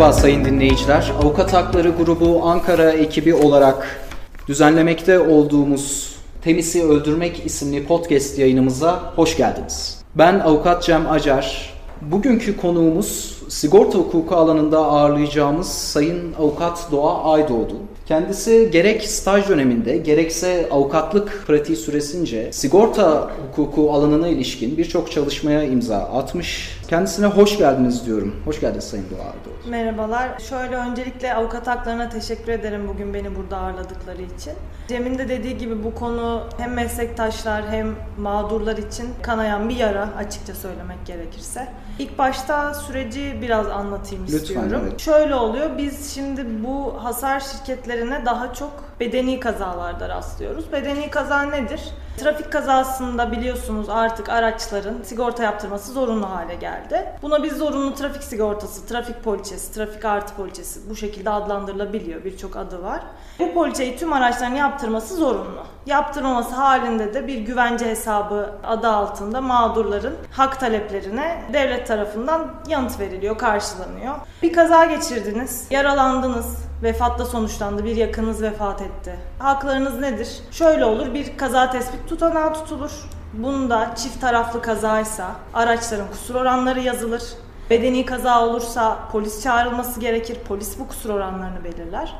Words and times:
Merhaba 0.00 0.18
sayın 0.18 0.44
dinleyiciler. 0.44 1.12
Avukat 1.22 1.52
Hakları 1.52 1.90
Grubu 1.90 2.42
Ankara 2.44 2.90
ekibi 2.90 3.34
olarak 3.34 4.00
düzenlemekte 4.48 5.18
olduğumuz 5.18 6.14
Temisi 6.42 6.84
Öldürmek 6.84 7.46
isimli 7.46 7.86
podcast 7.86 8.38
yayınımıza 8.38 9.12
hoş 9.16 9.36
geldiniz. 9.36 10.02
Ben 10.14 10.38
Avukat 10.38 10.82
Cem 10.82 11.10
Acar. 11.10 11.74
Bugünkü 12.00 12.56
konuğumuz 12.56 13.39
sigorta 13.50 13.98
hukuku 13.98 14.36
alanında 14.36 14.78
ağırlayacağımız 14.78 15.68
Sayın 15.68 16.34
Avukat 16.34 16.88
Doğa 16.92 17.32
Aydoğdu. 17.32 17.76
Kendisi 18.06 18.68
gerek 18.72 19.04
staj 19.04 19.48
döneminde 19.48 19.96
gerekse 19.96 20.68
avukatlık 20.70 21.44
pratiği 21.46 21.76
süresince 21.76 22.52
sigorta 22.52 23.30
hukuku 23.46 23.92
alanına 23.92 24.28
ilişkin 24.28 24.78
birçok 24.78 25.12
çalışmaya 25.12 25.62
imza 25.62 25.96
atmış. 25.96 26.78
Kendisine 26.88 27.26
hoş 27.26 27.58
geldiniz 27.58 28.06
diyorum. 28.06 28.36
Hoş 28.44 28.60
geldiniz 28.60 28.84
Sayın 28.84 29.04
Doğa 29.10 29.26
Aydoğdu. 29.26 29.70
Merhabalar. 29.70 30.38
Şöyle 30.38 30.76
öncelikle 30.76 31.34
avukat 31.34 31.66
haklarına 31.66 32.08
teşekkür 32.08 32.52
ederim 32.52 32.88
bugün 32.88 33.14
beni 33.14 33.36
burada 33.36 33.56
ağırladıkları 33.56 34.22
için. 34.22 34.52
Cem'in 34.88 35.18
de 35.18 35.28
dediği 35.28 35.58
gibi 35.58 35.84
bu 35.84 35.94
konu 35.94 36.42
hem 36.58 36.72
meslektaşlar 36.72 37.68
hem 37.70 37.94
mağdurlar 38.18 38.76
için 38.76 39.06
kanayan 39.22 39.68
bir 39.68 39.76
yara 39.76 40.08
açıkça 40.18 40.54
söylemek 40.54 41.06
gerekirse. 41.06 41.68
İlk 42.00 42.18
başta 42.18 42.74
süreci 42.74 43.38
biraz 43.42 43.66
anlatayım 43.66 44.24
Lütfen, 44.24 44.38
istiyorum. 44.38 44.80
evet. 44.82 45.00
Şöyle 45.00 45.34
oluyor. 45.34 45.78
Biz 45.78 46.14
şimdi 46.14 46.64
bu 46.64 47.04
hasar 47.04 47.40
şirketlerine 47.40 48.24
daha 48.26 48.54
çok 48.54 48.70
bedeni 49.00 49.40
kazalarda 49.40 50.08
rastlıyoruz. 50.08 50.72
Bedeni 50.72 51.10
kaza 51.10 51.42
nedir? 51.42 51.80
Trafik 52.20 52.52
kazasında 52.52 53.32
biliyorsunuz 53.32 53.88
artık 53.88 54.28
araçların 54.28 55.02
sigorta 55.02 55.42
yaptırması 55.42 55.92
zorunlu 55.92 56.30
hale 56.30 56.54
geldi. 56.54 57.12
Buna 57.22 57.42
biz 57.42 57.52
zorunlu 57.56 57.94
trafik 57.94 58.22
sigortası, 58.22 58.86
trafik 58.86 59.24
poliçesi, 59.24 59.74
trafik 59.74 60.04
artı 60.04 60.34
poliçesi 60.34 60.90
bu 60.90 60.96
şekilde 60.96 61.30
adlandırılabiliyor. 61.30 62.24
Birçok 62.24 62.56
adı 62.56 62.82
var. 62.82 63.00
Bu 63.38 63.54
poliçeyi 63.54 63.96
tüm 63.96 64.12
araçların 64.12 64.54
yaptırması 64.54 65.16
zorunlu. 65.16 65.62
Yaptırmaması 65.86 66.54
halinde 66.54 67.14
de 67.14 67.26
bir 67.26 67.38
güvence 67.38 67.86
hesabı 67.86 68.50
adı 68.64 68.88
altında 68.88 69.40
mağdurların 69.40 70.16
hak 70.32 70.60
taleplerine 70.60 71.44
devlet 71.52 71.86
tarafından 71.86 72.50
yanıt 72.68 73.00
veriliyor, 73.00 73.38
karşılanıyor. 73.38 74.14
Bir 74.42 74.52
kaza 74.52 74.84
geçirdiniz, 74.84 75.66
yaralandınız, 75.70 76.69
vefatla 76.82 77.24
sonuçlandı, 77.24 77.84
bir 77.84 77.96
yakınınız 77.96 78.42
vefat 78.42 78.82
etti. 78.82 79.16
Haklarınız 79.38 79.98
nedir? 79.98 80.38
Şöyle 80.50 80.84
olur, 80.84 81.14
bir 81.14 81.36
kaza 81.36 81.70
tespit 81.70 82.08
tutanağı 82.08 82.54
tutulur. 82.54 82.90
Bunda 83.32 83.94
çift 83.96 84.20
taraflı 84.20 84.62
kazaysa 84.62 85.26
araçların 85.54 86.08
kusur 86.10 86.34
oranları 86.34 86.80
yazılır. 86.80 87.22
Bedeni 87.70 88.04
kaza 88.06 88.46
olursa 88.46 88.98
polis 89.12 89.42
çağrılması 89.42 90.00
gerekir. 90.00 90.38
Polis 90.48 90.78
bu 90.78 90.88
kusur 90.88 91.10
oranlarını 91.10 91.64
belirler. 91.64 92.16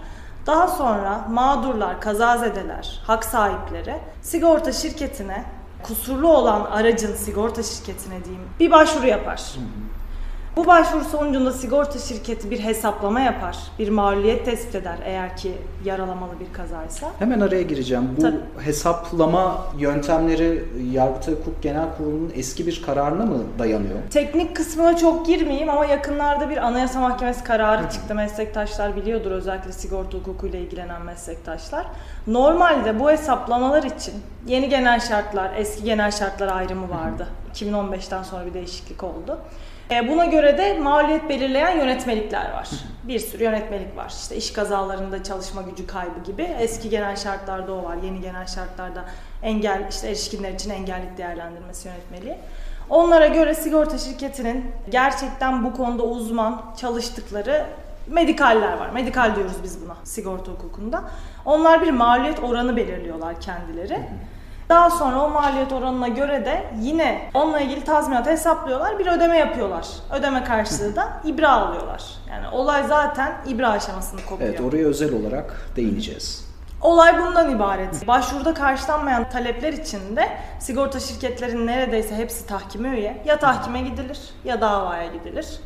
Daha 0.46 0.68
sonra 0.68 1.24
mağdurlar, 1.30 2.00
kazazedeler, 2.00 3.02
hak 3.06 3.24
sahipleri 3.24 3.94
sigorta 4.22 4.72
şirketine 4.72 5.44
kusurlu 5.82 6.28
olan 6.28 6.64
aracın 6.64 7.14
sigorta 7.14 7.62
şirketine 7.62 8.24
diyeyim 8.24 8.44
bir 8.60 8.70
başvuru 8.70 9.06
yapar. 9.06 9.42
Bu 10.56 10.66
başvuru 10.66 11.04
sonucunda 11.04 11.52
sigorta 11.52 11.98
şirketi 11.98 12.50
bir 12.50 12.58
hesaplama 12.64 13.20
yapar. 13.20 13.58
Bir 13.78 13.88
mağluliyet 13.88 14.44
tespit 14.44 14.74
eder 14.74 14.98
eğer 15.04 15.36
ki 15.36 15.52
yaralamalı 15.84 16.32
bir 16.40 16.52
kazaysa. 16.52 17.06
Hemen 17.18 17.40
araya 17.40 17.62
gireceğim. 17.62 18.08
Bu 18.16 18.20
Tabii. 18.22 18.36
hesaplama 18.64 19.66
yöntemleri 19.78 20.64
Yargıtay 20.92 21.34
Hukuk 21.34 21.62
Genel 21.62 21.96
Kurulu'nun 21.96 22.32
eski 22.34 22.66
bir 22.66 22.82
kararına 22.86 23.26
mı 23.26 23.38
dayanıyor? 23.58 23.98
Teknik 24.10 24.56
kısmına 24.56 24.96
çok 24.96 25.26
girmeyeyim 25.26 25.70
ama 25.70 25.84
yakınlarda 25.86 26.50
bir 26.50 26.56
Anayasa 26.56 27.00
Mahkemesi 27.00 27.44
kararı 27.44 27.90
çıktı. 27.90 28.14
Meslektaşlar 28.14 28.96
biliyordur 28.96 29.30
özellikle 29.30 29.72
sigorta 29.72 30.18
hukukuyla 30.18 30.58
ilgilenen 30.58 31.02
meslektaşlar. 31.02 31.86
Normalde 32.26 33.00
bu 33.00 33.10
hesaplamalar 33.10 33.82
için 33.82 34.14
yeni 34.46 34.68
genel 34.68 35.00
şartlar, 35.00 35.50
eski 35.56 35.84
genel 35.84 36.10
şartlar 36.10 36.48
ayrımı 36.48 36.90
vardı. 36.90 37.26
2015'ten 37.54 38.22
sonra 38.22 38.46
bir 38.46 38.54
değişiklik 38.54 39.04
oldu. 39.04 39.38
E, 39.90 40.08
Buna 40.08 40.24
göre 40.24 40.58
de 40.58 40.78
maliyet 40.78 41.28
belirleyen 41.28 41.76
yönetmelikler 41.76 42.52
var. 42.52 42.68
Bir 43.04 43.18
sürü 43.18 43.44
yönetmelik 43.44 43.96
var. 43.96 44.14
İşte 44.22 44.36
iş 44.36 44.52
kazalarında 44.52 45.22
çalışma 45.22 45.62
gücü 45.62 45.86
kaybı 45.86 46.20
gibi. 46.24 46.42
Eski 46.42 46.90
genel 46.90 47.16
şartlarda 47.16 47.72
o 47.72 47.84
var. 47.84 47.96
Yeni 48.04 48.20
genel 48.20 48.46
şartlarda 48.46 49.04
engel 49.42 49.86
işte 49.90 50.08
erişkinler 50.08 50.52
için 50.52 50.70
engellik 50.70 51.18
değerlendirmesi 51.18 51.88
yönetmeliği. 51.88 52.36
Onlara 52.90 53.26
göre 53.26 53.54
sigorta 53.54 53.98
şirketinin 53.98 54.64
gerçekten 54.90 55.64
bu 55.64 55.76
konuda 55.76 56.02
uzman 56.02 56.62
çalıştıkları 56.80 57.66
medikaller 58.06 58.72
var. 58.78 58.90
Medikal 58.90 59.36
diyoruz 59.36 59.56
biz 59.62 59.84
buna 59.84 59.96
sigorta 60.04 60.52
hukukunda. 60.52 61.02
Onlar 61.44 61.82
bir 61.82 61.90
maliyet 61.90 62.42
oranı 62.44 62.76
belirliyorlar 62.76 63.40
kendileri. 63.40 64.00
Daha 64.70 64.90
sonra 64.90 65.24
o 65.24 65.30
maliyet 65.30 65.72
oranına 65.72 66.08
göre 66.08 66.44
de 66.44 66.64
yine 66.80 67.30
onunla 67.34 67.60
ilgili 67.60 67.84
tazminat 67.84 68.26
hesaplıyorlar, 68.26 68.98
bir 68.98 69.06
ödeme 69.06 69.38
yapıyorlar. 69.38 69.86
Ödeme 70.12 70.44
karşılığı 70.44 70.96
da 70.96 71.08
ibra 71.24 71.52
alıyorlar. 71.52 72.04
Yani 72.30 72.48
olay 72.48 72.84
zaten 72.88 73.32
ibra 73.46 73.70
aşamasını 73.70 74.20
kopuyor. 74.28 74.50
Evet 74.50 74.60
oraya 74.60 74.86
özel 74.86 75.12
olarak 75.14 75.70
değineceğiz. 75.76 76.50
Olay 76.80 77.18
bundan 77.18 77.50
ibaret. 77.56 78.06
Başvuruda 78.08 78.54
karşılanmayan 78.54 79.30
talepler 79.30 79.72
için 79.72 80.16
de 80.16 80.28
sigorta 80.58 81.00
şirketlerinin 81.00 81.66
neredeyse 81.66 82.16
hepsi 82.16 82.46
tahkime 82.46 82.88
üye. 82.88 83.22
Ya 83.24 83.38
tahkime 83.38 83.80
gidilir 83.80 84.18
ya 84.44 84.60
davaya 84.60 85.06
gidilir 85.06 85.60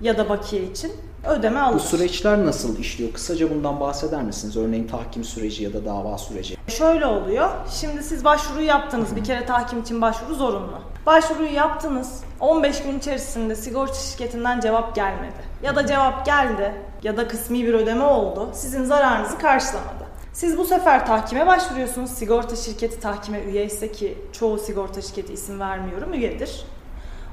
ya 0.00 0.18
da 0.18 0.28
bakiye 0.28 0.62
için 0.62 0.92
ödeme 1.26 1.60
alınır. 1.60 1.78
Bu 1.78 1.82
süreçler 1.82 2.46
nasıl 2.46 2.78
işliyor? 2.78 3.12
Kısaca 3.12 3.50
bundan 3.50 3.80
bahseder 3.80 4.22
misiniz? 4.22 4.56
Örneğin 4.56 4.88
tahkim 4.88 5.24
süreci 5.24 5.64
ya 5.64 5.72
da 5.72 5.84
dava 5.84 6.18
süreci. 6.18 6.56
Şöyle 6.68 7.06
oluyor. 7.06 7.48
Şimdi 7.80 8.02
siz 8.02 8.24
başvuruyu 8.24 8.66
yaptınız. 8.66 9.16
Bir 9.16 9.24
kere 9.24 9.46
tahkim 9.46 9.80
için 9.80 10.00
başvuru 10.02 10.34
zorunlu. 10.34 10.78
Başvuruyu 11.06 11.52
yaptınız. 11.52 12.20
15 12.40 12.82
gün 12.82 12.98
içerisinde 12.98 13.56
sigorta 13.56 13.94
şirketinden 13.94 14.60
cevap 14.60 14.94
gelmedi. 14.94 15.48
Ya 15.62 15.76
da 15.76 15.86
cevap 15.86 16.26
geldi 16.26 16.74
ya 17.02 17.16
da 17.16 17.28
kısmi 17.28 17.66
bir 17.66 17.74
ödeme 17.74 18.04
oldu. 18.04 18.48
Sizin 18.52 18.84
zararınızı 18.84 19.38
karşılamadı. 19.38 20.08
Siz 20.32 20.58
bu 20.58 20.64
sefer 20.64 21.06
tahkime 21.06 21.46
başvuruyorsunuz. 21.46 22.10
Sigorta 22.10 22.56
şirketi 22.56 23.00
tahkime 23.00 23.40
üye 23.40 23.64
ise 23.64 23.92
ki 23.92 24.18
çoğu 24.32 24.58
sigorta 24.58 25.02
şirketi 25.02 25.32
isim 25.32 25.60
vermiyorum 25.60 26.14
üyedir. 26.14 26.64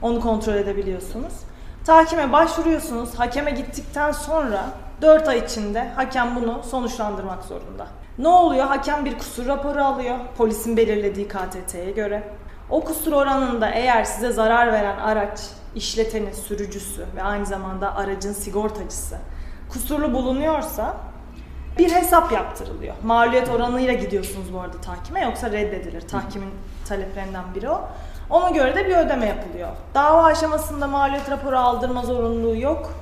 Onu 0.01 0.21
kontrol 0.21 0.53
edebiliyorsunuz. 0.53 1.33
Tahkime 1.85 2.31
başvuruyorsunuz. 2.31 3.19
Hakeme 3.19 3.51
gittikten 3.51 4.11
sonra 4.11 4.69
4 5.01 5.27
ay 5.27 5.39
içinde 5.39 5.89
hakem 5.95 6.35
bunu 6.35 6.63
sonuçlandırmak 6.63 7.43
zorunda. 7.43 7.87
Ne 8.17 8.27
oluyor? 8.27 8.65
Hakem 8.65 9.05
bir 9.05 9.17
kusur 9.17 9.45
raporu 9.45 9.83
alıyor. 9.83 10.17
Polisin 10.37 10.77
belirlediği 10.77 11.27
KTT'ye 11.27 11.91
göre. 11.91 12.23
O 12.69 12.83
kusur 12.83 13.13
oranında 13.13 13.69
eğer 13.69 14.03
size 14.03 14.31
zarar 14.31 14.71
veren 14.71 14.97
araç, 14.97 15.39
işleteni, 15.75 16.33
sürücüsü 16.33 17.05
ve 17.15 17.23
aynı 17.23 17.45
zamanda 17.45 17.95
aracın 17.95 18.33
sigortacısı 18.33 19.17
kusurlu 19.69 20.13
bulunuyorsa 20.13 20.97
bir 21.77 21.91
hesap 21.91 22.31
yaptırılıyor. 22.31 22.95
Maliyet 23.03 23.49
oranıyla 23.49 23.93
gidiyorsunuz 23.93 24.53
bu 24.53 24.59
arada 24.59 24.81
tahkime 24.81 25.21
yoksa 25.21 25.51
reddedilir. 25.51 26.01
Tahkimin 26.01 26.49
taleplerinden 26.87 27.55
biri 27.55 27.69
o. 27.69 27.89
Ona 28.29 28.49
göre 28.49 28.75
de 28.75 28.85
bir 28.85 28.95
ödeme 28.95 29.25
yapılıyor. 29.25 29.69
Dava 29.95 30.23
aşamasında 30.23 30.87
maliyet 30.87 31.31
raporu 31.31 31.57
aldırma 31.57 32.05
zorunluluğu 32.05 32.55
yok. 32.61 32.93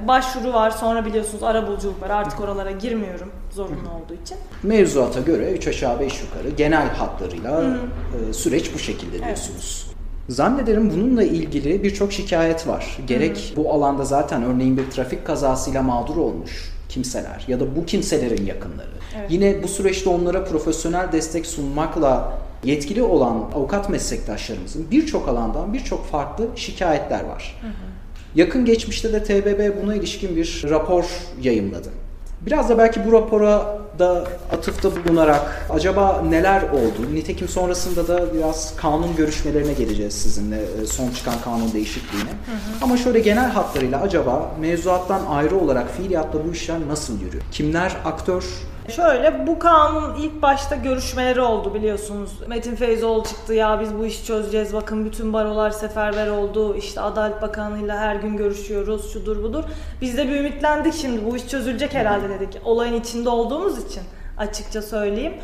Başvuru 0.00 0.52
var 0.52 0.70
sonra 0.70 1.04
biliyorsunuz 1.04 1.42
arabuluculuk 1.42 2.02
var 2.02 2.10
artık 2.10 2.40
oralara 2.40 2.70
girmiyorum 2.70 3.30
zorunlu 3.50 3.90
olduğu 3.90 4.22
için. 4.22 4.36
Mevzuata 4.62 5.20
göre 5.20 5.52
3 5.52 5.68
aşağı 5.68 6.00
5 6.00 6.22
yukarı 6.22 6.48
genel 6.56 6.88
hatlarıyla 6.88 7.64
e, 8.30 8.32
süreç 8.32 8.74
bu 8.74 8.78
şekilde 8.78 9.24
diyorsunuz. 9.24 9.90
Zannederim 10.28 10.90
bununla 10.90 11.22
ilgili 11.22 11.82
birçok 11.82 12.12
şikayet 12.12 12.66
var. 12.66 12.98
Gerek 13.06 13.52
bu 13.56 13.72
alanda 13.72 14.04
zaten 14.04 14.42
örneğin 14.42 14.76
bir 14.76 14.90
trafik 14.90 15.26
kazasıyla 15.26 15.82
mağdur 15.82 16.16
olmuş 16.16 16.72
kimseler 16.88 17.44
ya 17.48 17.60
da 17.60 17.76
bu 17.76 17.86
kimselerin 17.86 18.46
yakınları. 18.46 18.88
Evet. 19.18 19.30
Yine 19.30 19.62
bu 19.62 19.68
süreçte 19.68 20.10
onlara 20.10 20.44
profesyonel 20.44 21.12
destek 21.12 21.46
sunmakla 21.46 22.32
yetkili 22.64 23.02
olan 23.02 23.36
avukat 23.54 23.88
meslektaşlarımızın 23.88 24.90
birçok 24.90 25.28
alandan 25.28 25.72
birçok 25.72 26.06
farklı 26.06 26.48
şikayetler 26.56 27.24
var. 27.24 27.60
Yakın 28.34 28.64
geçmişte 28.64 29.12
de 29.12 29.24
TBB 29.24 29.82
buna 29.82 29.94
ilişkin 29.94 30.36
bir 30.36 30.64
rapor 30.68 31.04
yayımladı. 31.42 31.88
Biraz 32.40 32.68
da 32.68 32.78
belki 32.78 33.06
bu 33.06 33.12
rapora 33.12 33.78
da 33.98 34.24
atıfta 34.52 34.90
bulunarak 34.96 35.66
acaba 35.70 36.22
neler 36.28 36.62
oldu? 36.62 37.14
Nitekim 37.14 37.48
sonrasında 37.48 38.08
da 38.08 38.34
biraz 38.34 38.76
kanun 38.76 39.16
görüşmelerine 39.16 39.72
geleceğiz 39.72 40.14
sizinle 40.14 40.56
e, 40.82 40.86
son 40.86 41.10
çıkan 41.10 41.34
kanun 41.44 41.72
değişikliğine. 41.72 42.30
Ama 42.82 42.96
şöyle 42.96 43.20
genel 43.20 43.50
hatlarıyla 43.50 44.00
acaba 44.00 44.50
mevzuattan 44.60 45.20
ayrı 45.26 45.56
olarak 45.56 45.90
fiiliyatta 45.90 46.38
bu 46.48 46.52
işler 46.52 46.78
nasıl 46.88 47.20
yürüyor? 47.20 47.44
Kimler 47.52 47.96
aktör? 48.04 48.44
Şöyle 48.88 49.46
bu 49.46 49.58
kanun 49.58 50.14
ilk 50.14 50.42
başta 50.42 50.76
görüşmeleri 50.76 51.40
oldu 51.40 51.74
biliyorsunuz. 51.74 52.30
Metin 52.48 52.76
Feyzoğlu 52.76 53.24
çıktı 53.24 53.54
ya 53.54 53.80
biz 53.80 53.98
bu 53.98 54.06
işi 54.06 54.24
çözeceğiz. 54.24 54.72
Bakın 54.72 55.04
bütün 55.04 55.32
barolar 55.32 55.70
seferber 55.70 56.28
oldu. 56.28 56.76
İşte 56.76 57.00
Adalet 57.00 57.42
Bakanlığı'yla 57.42 57.98
her 57.98 58.16
gün 58.16 58.36
görüşüyoruz. 58.36 59.12
Şudur 59.12 59.42
budur. 59.42 59.64
Biz 60.00 60.16
de 60.16 60.28
bir 60.28 60.36
ümitlendik 60.36 60.94
şimdi 60.94 61.24
bu 61.26 61.36
iş 61.36 61.48
çözülecek 61.48 61.94
herhalde 61.94 62.28
dedik. 62.28 62.60
Olayın 62.64 63.00
içinde 63.00 63.28
olduğumuz 63.28 63.78
için 63.78 63.85
açıkça 64.38 64.82
söyleyeyim. 64.82 65.34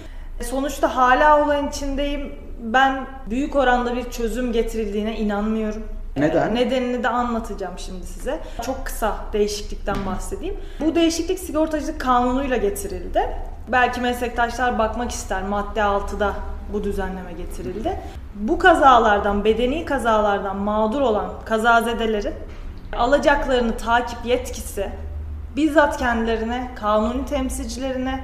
Sonuçta 0.41 0.97
hala 0.97 1.45
olayın 1.45 1.69
içindeyim. 1.69 2.33
Ben 2.63 3.07
büyük 3.31 3.57
oranda 3.57 3.97
bir 3.97 4.11
çözüm 4.11 4.53
getirildiğine 4.53 5.19
inanmıyorum. 5.19 5.83
Neden? 6.17 6.55
Nedenini 6.55 7.03
de 7.03 7.09
anlatacağım 7.09 7.75
şimdi 7.77 8.07
size. 8.07 8.39
Çok 8.63 8.87
kısa 8.87 9.17
değişiklikten 9.33 9.97
bahsedeyim. 10.07 10.57
Bu 10.81 10.95
değişiklik 10.95 11.39
sigortacılık 11.39 12.01
kanunuyla 12.01 12.57
getirildi. 12.57 13.37
Belki 13.69 14.01
meslektaşlar 14.01 14.79
bakmak 14.79 15.11
ister 15.11 15.43
madde 15.43 15.81
6'da 15.81 16.35
bu 16.73 16.85
düzenleme 16.85 17.33
getirildi. 17.33 18.01
Bu 18.35 18.59
kazalardan, 18.59 19.45
bedeni 19.45 19.85
kazalardan 19.85 20.57
mağdur 20.57 21.01
olan 21.01 21.33
kazazedelerin 21.45 22.35
alacaklarını 22.97 23.77
takip 23.77 24.27
yetkisi 24.27 24.91
bizzat 25.57 25.97
kendilerine, 25.97 26.71
kanuni 26.75 27.27
temsilcilerine, 27.27 28.21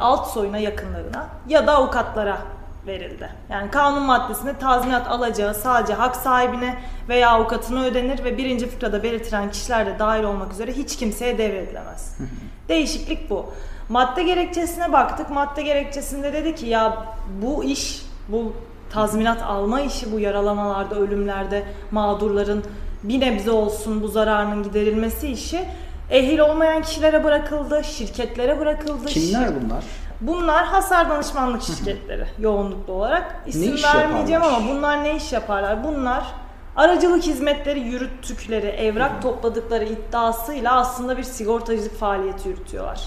alt 0.00 0.26
soyuna 0.26 0.58
yakınlarına 0.58 1.26
ya 1.48 1.66
da 1.66 1.76
avukatlara 1.76 2.38
verildi. 2.86 3.30
Yani 3.50 3.70
kanun 3.70 4.02
maddesinde 4.02 4.58
tazminat 4.58 5.08
alacağı 5.08 5.54
sadece 5.54 5.94
hak 5.94 6.16
sahibine 6.16 6.78
veya 7.08 7.30
avukatına 7.30 7.84
ödenir 7.84 8.24
ve 8.24 8.38
birinci 8.38 8.68
fıkrada 8.68 9.02
belirtilen 9.02 9.50
kişiler 9.50 9.86
de 9.86 9.98
dahil 9.98 10.22
olmak 10.22 10.52
üzere 10.52 10.72
hiç 10.72 10.96
kimseye 10.96 11.38
devredilemez. 11.38 12.18
Değişiklik 12.68 13.30
bu. 13.30 13.46
Madde 13.88 14.22
gerekçesine 14.22 14.92
baktık. 14.92 15.30
Madde 15.30 15.62
gerekçesinde 15.62 16.32
dedi 16.32 16.54
ki 16.54 16.66
ya 16.66 17.06
bu 17.42 17.64
iş, 17.64 18.02
bu 18.28 18.52
tazminat 18.92 19.42
alma 19.42 19.80
işi, 19.80 20.12
bu 20.12 20.20
yaralamalarda, 20.20 20.94
ölümlerde 20.94 21.62
mağdurların 21.90 22.64
bir 23.02 23.20
nebze 23.20 23.50
olsun 23.50 24.02
bu 24.02 24.08
zararının 24.08 24.62
giderilmesi 24.62 25.28
işi 25.28 25.64
ehil 26.10 26.38
olmayan 26.38 26.82
kişilere 26.82 27.24
bırakıldı, 27.24 27.84
şirketlere 27.84 28.60
bırakıldı. 28.60 29.06
Kimler 29.06 29.50
bunlar? 29.62 29.84
Bunlar 30.20 30.64
hasar 30.64 31.10
danışmanlık 31.10 31.62
şirketleri 31.62 32.26
yoğunluklu 32.38 32.92
olarak. 32.92 33.42
İsim 33.46 33.74
iş 33.74 33.84
vermeyeceğim 33.84 34.42
yaparlar? 34.42 34.62
ama 34.62 34.74
bunlar 34.74 35.04
ne 35.04 35.16
iş 35.16 35.32
yaparlar? 35.32 35.84
Bunlar 35.84 36.24
aracılık 36.76 37.22
hizmetleri 37.22 37.80
yürüttükleri, 37.80 38.66
evrak 38.66 39.22
topladıkları 39.22 39.84
iddiasıyla 39.84 40.76
aslında 40.76 41.16
bir 41.16 41.22
sigortacılık 41.22 41.98
faaliyeti 41.98 42.48
yürütüyorlar. 42.48 43.04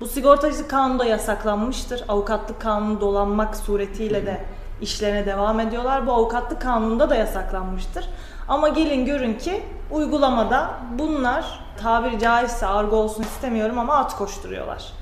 Bu 0.00 0.06
sigortacılık 0.06 0.70
kanunda 0.70 1.04
yasaklanmıştır. 1.04 2.04
Avukatlık 2.08 2.60
kanunu 2.60 3.00
dolanmak 3.00 3.56
suretiyle 3.56 4.26
de 4.26 4.40
işlerine 4.80 5.26
devam 5.26 5.60
ediyorlar. 5.60 6.06
Bu 6.06 6.12
avukatlık 6.12 6.62
kanununda 6.62 7.10
da 7.10 7.14
yasaklanmıştır. 7.14 8.08
Ama 8.48 8.68
gelin 8.68 9.04
görün 9.06 9.34
ki 9.34 9.62
uygulamada 9.90 10.70
bunlar 10.98 11.60
tabiri 11.78 12.18
caizse 12.18 12.66
argo 12.66 12.96
olsun 12.96 13.22
istemiyorum 13.22 13.78
ama 13.78 13.96
at 13.96 14.16
koşturuyorlar. 14.16 14.92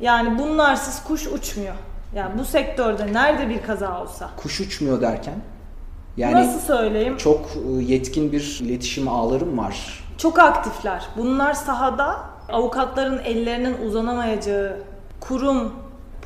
Yani 0.00 0.38
bunlarsız 0.38 1.04
kuş 1.04 1.26
uçmuyor. 1.26 1.74
Yani 2.14 2.38
bu 2.38 2.44
sektörde 2.44 3.12
nerede 3.12 3.48
bir 3.48 3.62
kaza 3.62 4.02
olsa. 4.02 4.30
Kuş 4.36 4.60
uçmuyor 4.60 5.00
derken? 5.00 5.34
Yani 6.16 6.34
Nasıl 6.34 6.60
söyleyeyim? 6.60 7.16
çok 7.16 7.40
e, 7.56 7.82
yetkin 7.82 8.32
bir 8.32 8.58
iletişim 8.62 9.08
ağlarım 9.08 9.58
var. 9.58 10.04
Çok 10.18 10.38
aktifler. 10.38 11.06
Bunlar 11.16 11.54
sahada 11.54 12.16
avukatların 12.48 13.18
ellerinin 13.18 13.86
uzanamayacağı 13.86 14.76
kurum, 15.20 15.72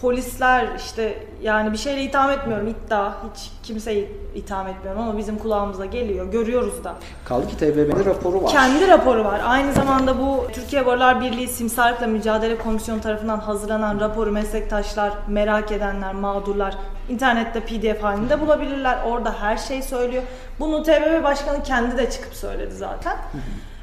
polisler 0.01 0.67
işte 0.77 1.19
yani 1.43 1.73
bir 1.73 1.79
şeyle 1.79 2.03
itham 2.03 2.31
etmiyorum 2.31 2.69
iddia 2.69 3.11
hiç 3.11 3.51
kimseyi 3.63 4.09
itham 4.35 4.69
etmiyorum 4.69 5.03
ama 5.03 5.19
bizim 5.19 5.39
kulağımıza 5.39 5.87
geliyor 5.87 6.27
görüyoruz 6.33 6.85
da. 6.85 6.95
Kaldı 7.25 7.49
ki 7.49 7.57
TBMM'de 7.57 8.05
raporu 8.05 8.43
var. 8.43 8.51
Kendi 8.51 8.89
raporu 8.89 9.25
var. 9.25 9.41
Aynı 9.45 9.73
zamanda 9.73 10.19
bu 10.19 10.45
Türkiye 10.53 10.87
Barolar 10.87 11.21
Birliği 11.21 11.49
Simsarlıkla 11.49 12.07
Mücadele 12.07 12.59
Komisyonu 12.59 13.01
tarafından 13.01 13.39
hazırlanan 13.39 14.01
raporu 14.01 14.33
meslektaşlar, 14.33 15.13
merak 15.29 15.73
edenler, 15.73 16.15
mağdurlar 16.15 16.75
internette 17.09 17.61
pdf 17.61 18.03
halinde 18.03 18.41
bulabilirler. 18.41 18.99
Orada 19.07 19.35
her 19.41 19.57
şey 19.57 19.83
söylüyor. 19.83 20.23
Bunu 20.61 20.83
TBB 20.83 21.25
Başkanı 21.25 21.63
kendi 21.63 21.99
de 21.99 22.11
çıkıp 22.11 22.35
söyledi 22.35 22.75
zaten. 22.75 23.17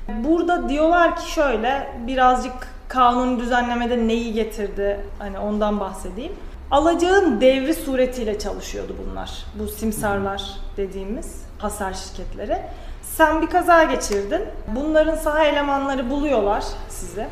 Burada 0.08 0.70
diyorlar 0.70 1.16
ki 1.16 1.32
şöyle 1.32 1.88
birazcık 2.08 2.54
kanun 2.90 3.40
düzenlemede 3.40 4.08
neyi 4.08 4.34
getirdi 4.34 5.00
hani 5.20 5.40
ondan 5.40 5.80
bahsedeyim. 5.80 6.32
Alacağın 6.72 7.42
devri 7.42 7.74
suretiyle 7.74 8.40
çalışıyordu 8.40 8.96
bunlar. 9.06 9.46
Bu 9.60 9.68
simsarlar 9.68 10.44
dediğimiz 10.78 11.44
hasar 11.58 11.94
şirketleri. 11.94 12.58
Sen 13.02 13.42
bir 13.42 13.48
kaza 13.48 13.84
geçirdin. 13.84 14.42
Bunların 14.76 15.16
saha 15.16 15.46
elemanları 15.46 16.10
buluyorlar 16.10 16.64
sizi. 16.90 17.28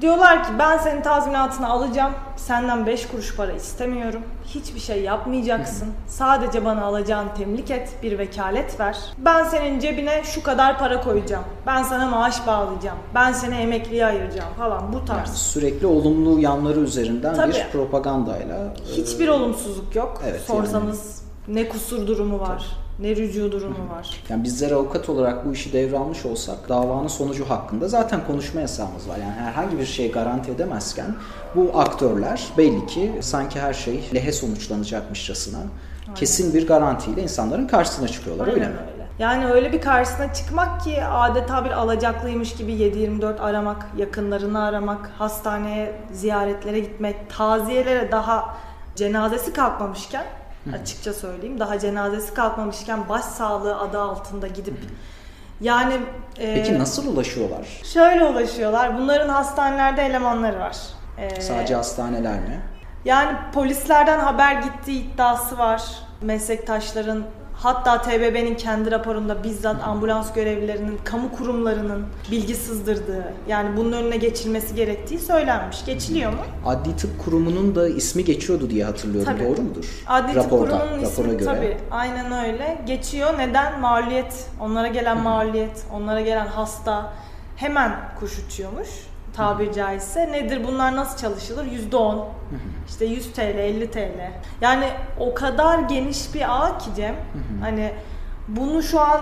Diyorlar 0.00 0.44
ki 0.44 0.50
ben 0.58 0.78
senin 0.78 1.02
tazminatını 1.02 1.68
alacağım. 1.68 2.12
Senden 2.36 2.86
5 2.86 3.08
kuruş 3.08 3.36
para 3.36 3.52
istemiyorum. 3.52 4.22
Hiçbir 4.46 4.80
şey 4.80 5.02
yapmayacaksın. 5.02 5.88
Sadece 6.06 6.64
bana 6.64 6.84
alacağın 6.84 7.28
temlik 7.38 7.70
et, 7.70 7.88
bir 8.02 8.18
vekalet 8.18 8.80
ver. 8.80 8.98
Ben 9.18 9.44
senin 9.44 9.80
cebine 9.80 10.22
şu 10.24 10.42
kadar 10.42 10.78
para 10.78 11.00
koyacağım. 11.00 11.44
Ben 11.66 11.82
sana 11.82 12.06
maaş 12.06 12.46
bağlayacağım. 12.46 12.98
Ben 13.14 13.32
seni 13.32 13.54
emekliye 13.54 14.06
ayıracağım 14.06 14.54
falan 14.58 14.92
bu 14.92 15.04
tarz. 15.04 15.28
Yani 15.28 15.36
sürekli 15.36 15.86
olumlu 15.86 16.40
yanları 16.40 16.80
üzerinden 16.80 17.34
Tabii. 17.34 17.52
bir 17.52 17.66
propagandayla 17.72 18.56
e, 18.56 18.96
Hiçbir 18.96 19.28
olumsuzluk 19.28 19.94
yok. 19.96 20.22
Evet, 20.28 20.40
Sorsanız 20.40 21.22
ne 21.48 21.68
kusur 21.68 22.06
durumu 22.06 22.40
var, 22.40 22.66
ne 22.98 23.16
rücu 23.16 23.52
durumu 23.52 23.90
var. 23.90 24.20
Yani 24.28 24.44
bizler 24.44 24.70
avukat 24.70 25.08
olarak 25.08 25.46
bu 25.46 25.52
işi 25.52 25.72
devralmış 25.72 26.26
olsak 26.26 26.68
davanın 26.68 27.08
sonucu 27.08 27.50
hakkında 27.50 27.88
zaten 27.88 28.26
konuşma 28.26 28.60
yasağımız 28.60 29.08
var. 29.08 29.16
Yani 29.16 29.32
herhangi 29.32 29.78
bir 29.78 29.86
şey 29.86 30.12
garanti 30.12 30.50
edemezken 30.50 31.14
bu 31.54 31.70
aktörler 31.78 32.48
belli 32.58 32.86
ki 32.86 33.12
sanki 33.20 33.60
her 33.60 33.72
şey 33.72 34.04
lehe 34.14 34.32
sonuçlanacakmışçasına 34.32 35.58
kesin 36.14 36.54
bir 36.54 36.66
garantiyle 36.66 37.22
insanların 37.22 37.66
karşısına 37.66 38.08
çıkıyorlar 38.08 38.46
öyle 38.46 38.54
Aynen 38.60 38.70
mi? 38.72 38.78
öyle. 38.92 38.98
Yani 39.18 39.46
öyle 39.46 39.72
bir 39.72 39.80
karşısına 39.80 40.34
çıkmak 40.34 40.80
ki 40.80 41.04
adeta 41.04 41.64
bir 41.64 41.70
alacaklıymış 41.70 42.56
gibi 42.56 42.72
7-24 42.72 43.38
aramak, 43.40 43.86
yakınlarını 43.96 44.64
aramak, 44.64 45.10
hastaneye 45.18 45.94
ziyaretlere 46.12 46.80
gitmek, 46.80 47.16
taziyelere 47.36 48.12
daha 48.12 48.56
cenazesi 48.96 49.52
kalkmamışken 49.52 50.24
açıkça 50.72 51.12
söyleyeyim 51.14 51.60
daha 51.60 51.78
cenazesi 51.78 52.34
kalkmamışken 52.34 53.08
baş 53.08 53.24
sağlığı 53.24 53.80
adı 53.80 54.00
altında 54.00 54.46
gidip 54.46 54.78
yani 55.60 55.94
e, 56.38 56.54
Peki 56.54 56.78
nasıl 56.78 57.12
ulaşıyorlar? 57.14 57.66
şöyle 57.92 58.24
ulaşıyorlar. 58.24 58.98
Bunların 58.98 59.28
hastanelerde 59.28 60.02
elemanları 60.02 60.60
var. 60.60 60.76
E, 61.18 61.40
Sadece 61.40 61.74
hastaneler 61.74 62.34
mi? 62.40 62.60
yani 63.04 63.36
polislerden 63.54 64.18
haber 64.20 64.52
gittiği 64.62 65.04
iddiası 65.14 65.58
var. 65.58 65.82
Meslektaşların 66.22 67.22
hatta 67.62 68.02
TBB'nin 68.02 68.54
kendi 68.54 68.90
raporunda 68.90 69.44
bizzat 69.44 69.82
ambulans 69.88 70.32
görevlilerinin, 70.32 70.98
kamu 71.04 71.32
kurumlarının 71.32 72.06
bilgi 72.30 72.54
sızdırdığı 72.54 73.32
yani 73.48 73.76
bunun 73.76 73.92
önüne 73.92 74.16
geçilmesi 74.16 74.74
gerektiği 74.74 75.18
söylenmiş. 75.18 75.84
Geçiliyor 75.84 76.32
mu? 76.32 76.38
Adli 76.66 76.96
Tıp 76.96 77.24
Kurumu'nun 77.24 77.74
da 77.74 77.88
ismi 77.88 78.24
geçiyordu 78.24 78.70
diye 78.70 78.84
hatırlıyorum. 78.84 79.32
Tabii. 79.32 79.44
Doğru 79.48 79.62
mudur? 79.62 79.84
Adli 80.06 80.32
Tıp 80.32 80.36
Raporda, 80.44 80.78
Kurumu'nun 80.78 81.02
rapora 81.04 81.26
ismi 81.28 81.36
göre. 81.38 81.44
tabii 81.44 81.76
aynen 81.90 82.32
öyle. 82.44 82.78
Geçiyor. 82.86 83.38
Neden? 83.38 83.80
Maliyet. 83.80 84.46
Onlara 84.60 84.86
gelen 84.86 85.22
maliyet, 85.22 85.84
onlara 85.92 86.20
gelen 86.20 86.46
hasta 86.46 87.12
hemen 87.56 87.92
kuş 88.20 88.38
uçuyormuş 88.38 88.88
tabiri 89.38 89.72
caizse. 89.72 90.32
Nedir 90.32 90.64
bunlar 90.68 90.96
nasıl 90.96 91.18
çalışılır? 91.18 91.64
%10. 91.64 92.24
İşte 92.88 93.04
100 93.04 93.32
TL, 93.32 93.40
50 93.40 93.90
TL. 93.90 94.32
Yani 94.60 94.88
o 95.18 95.34
kadar 95.34 95.78
geniş 95.78 96.34
bir 96.34 96.62
ağ 96.64 96.78
ki 96.78 96.90
Cem. 96.96 97.16
Hani 97.60 97.92
bunu 98.48 98.82
şu 98.82 99.00
an 99.00 99.20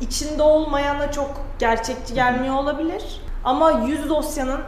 içinde 0.00 0.42
olmayana 0.42 1.12
çok 1.12 1.30
gerçekçi 1.58 2.14
gelmiyor 2.14 2.54
olabilir. 2.54 3.20
Ama 3.44 3.70
100 3.70 4.08
dosyanın 4.08 4.60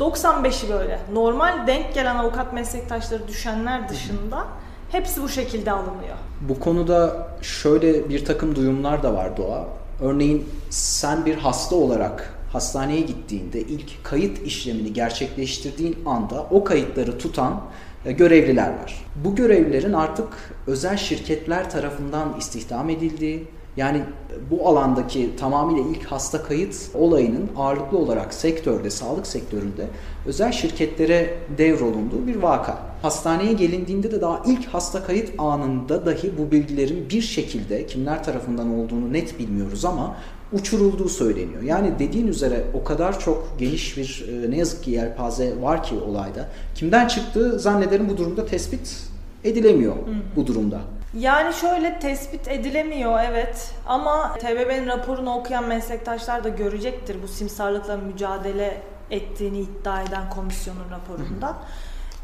95'i 0.00 0.72
böyle. 0.72 0.98
Normal 1.12 1.66
denk 1.66 1.94
gelen 1.94 2.16
avukat 2.16 2.52
meslektaşları 2.52 3.28
düşenler 3.28 3.88
dışında 3.88 4.44
hepsi 4.92 5.22
bu 5.22 5.28
şekilde 5.28 5.72
alınıyor. 5.72 6.16
Bu 6.40 6.60
konuda 6.60 7.28
şöyle 7.42 8.08
bir 8.08 8.24
takım 8.24 8.54
duyumlar 8.56 9.02
da 9.02 9.14
var 9.14 9.36
Doğa. 9.36 9.64
Örneğin 10.02 10.48
sen 10.70 11.26
bir 11.26 11.36
hasta 11.36 11.76
olarak 11.76 12.37
hastaneye 12.52 13.00
gittiğinde 13.00 13.60
ilk 13.60 14.04
kayıt 14.04 14.46
işlemini 14.46 14.92
gerçekleştirdiğin 14.92 15.98
anda 16.06 16.46
o 16.50 16.64
kayıtları 16.64 17.18
tutan 17.18 17.60
e, 18.04 18.12
görevliler 18.12 18.68
var. 18.68 19.04
Bu 19.24 19.34
görevlilerin 19.34 19.92
artık 19.92 20.28
özel 20.66 20.96
şirketler 20.96 21.70
tarafından 21.70 22.34
istihdam 22.38 22.90
edildiği 22.90 23.44
Yani 23.78 24.02
bu 24.50 24.68
alandaki 24.68 25.36
tamamıyla 25.36 25.90
ilk 25.90 26.04
hasta 26.04 26.42
kayıt 26.42 26.90
olayının 26.94 27.50
ağırlıklı 27.56 27.98
olarak 27.98 28.34
sektörde, 28.34 28.90
sağlık 28.90 29.26
sektöründe 29.26 29.86
özel 30.26 30.52
şirketlere 30.52 31.38
devrolunduğu 31.58 32.26
bir 32.26 32.36
vaka. 32.36 32.78
Hastaneye 33.02 33.52
gelindiğinde 33.52 34.10
de 34.10 34.20
daha 34.20 34.42
ilk 34.46 34.66
hasta 34.66 35.04
kayıt 35.04 35.30
anında 35.38 36.06
dahi 36.06 36.32
bu 36.38 36.50
bilgilerin 36.50 37.10
bir 37.10 37.22
şekilde 37.22 37.86
kimler 37.86 38.24
tarafından 38.24 38.78
olduğunu 38.78 39.12
net 39.12 39.38
bilmiyoruz 39.38 39.84
ama 39.84 40.16
uçurulduğu 40.52 41.08
söyleniyor. 41.08 41.62
Yani 41.62 41.98
dediğin 41.98 42.26
üzere 42.26 42.64
o 42.74 42.84
kadar 42.84 43.20
çok 43.20 43.58
geniş 43.58 43.96
bir 43.96 44.26
e, 44.28 44.50
ne 44.50 44.56
yazık 44.56 44.84
ki 44.84 44.90
yelpaze 44.90 45.62
var 45.62 45.82
ki 45.82 45.94
olayda. 45.94 46.48
Kimden 46.74 47.08
çıktığı 47.08 47.58
zannederim 47.58 48.08
bu 48.08 48.16
durumda 48.16 48.46
tespit 48.46 49.08
edilemiyor 49.44 49.96
bu 50.36 50.46
durumda. 50.46 50.80
Yani 51.14 51.54
şöyle 51.54 51.98
tespit 51.98 52.48
edilemiyor 52.48 53.20
evet 53.30 53.74
ama 53.86 54.34
TBB'nin 54.34 54.86
raporunu 54.86 55.34
okuyan 55.34 55.68
meslektaşlar 55.68 56.44
da 56.44 56.48
görecektir 56.48 57.16
bu 57.22 57.28
simsarlıkla 57.28 57.96
mücadele 57.96 58.82
ettiğini 59.10 59.58
iddia 59.58 60.02
eden 60.02 60.30
komisyonun 60.30 60.90
raporunda. 60.90 61.56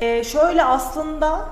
Ee, 0.00 0.25
şöyle 0.25 0.64
aslında 0.64 1.49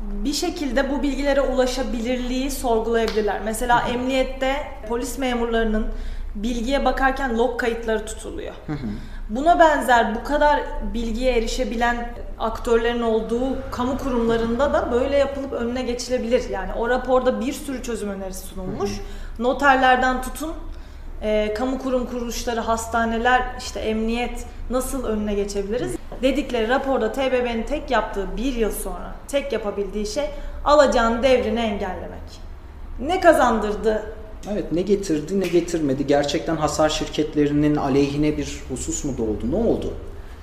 bir 0.00 0.32
şekilde 0.32 0.90
bu 0.90 1.02
bilgilere 1.02 1.40
ulaşabilirliği 1.40 2.50
sorgulayabilirler. 2.50 3.40
Mesela 3.44 3.80
emniyette 3.88 4.56
polis 4.88 5.18
memurlarının 5.18 5.86
bilgiye 6.34 6.84
bakarken 6.84 7.38
log 7.38 7.60
kayıtları 7.60 8.06
tutuluyor. 8.06 8.54
Buna 9.30 9.58
benzer 9.58 10.14
bu 10.14 10.24
kadar 10.24 10.60
bilgiye 10.94 11.38
erişebilen 11.38 12.14
aktörlerin 12.38 13.02
olduğu 13.02 13.56
kamu 13.70 13.98
kurumlarında 13.98 14.72
da 14.72 14.92
böyle 14.92 15.16
yapılıp 15.16 15.52
önüne 15.52 15.82
geçilebilir. 15.82 16.50
Yani 16.50 16.72
o 16.72 16.88
raporda 16.88 17.40
bir 17.40 17.52
sürü 17.52 17.82
çözüm 17.82 18.08
önerisi 18.08 18.46
sunulmuş. 18.46 18.90
Noterlerden 19.38 20.22
tutun 20.22 20.52
e, 21.22 21.54
kamu 21.54 21.78
kurum 21.78 22.06
kuruluşları, 22.06 22.60
hastaneler, 22.60 23.42
işte 23.58 23.80
emniyet 23.80 24.46
nasıl 24.70 25.04
önüne 25.04 25.34
geçebiliriz? 25.34 25.96
Dedikleri 26.22 26.68
raporda 26.68 27.12
TBB'nin 27.12 27.62
tek 27.62 27.90
yaptığı 27.90 28.36
bir 28.36 28.54
yıl 28.54 28.72
sonra 28.72 29.17
tek 29.28 29.52
yapabildiği 29.52 30.06
şey 30.06 30.24
alacağın 30.64 31.22
devrini 31.22 31.60
engellemek. 31.60 32.48
Ne 33.00 33.20
kazandırdı 33.20 34.02
Evet 34.52 34.72
ne 34.72 34.82
getirdi 34.82 35.40
ne 35.40 35.46
getirmedi. 35.46 36.06
Gerçekten 36.06 36.56
hasar 36.56 36.88
şirketlerinin 36.88 37.76
aleyhine 37.76 38.36
bir 38.36 38.62
husus 38.68 39.04
mu 39.04 39.12
doğdu? 39.18 39.50
Ne 39.50 39.56
oldu? 39.56 39.92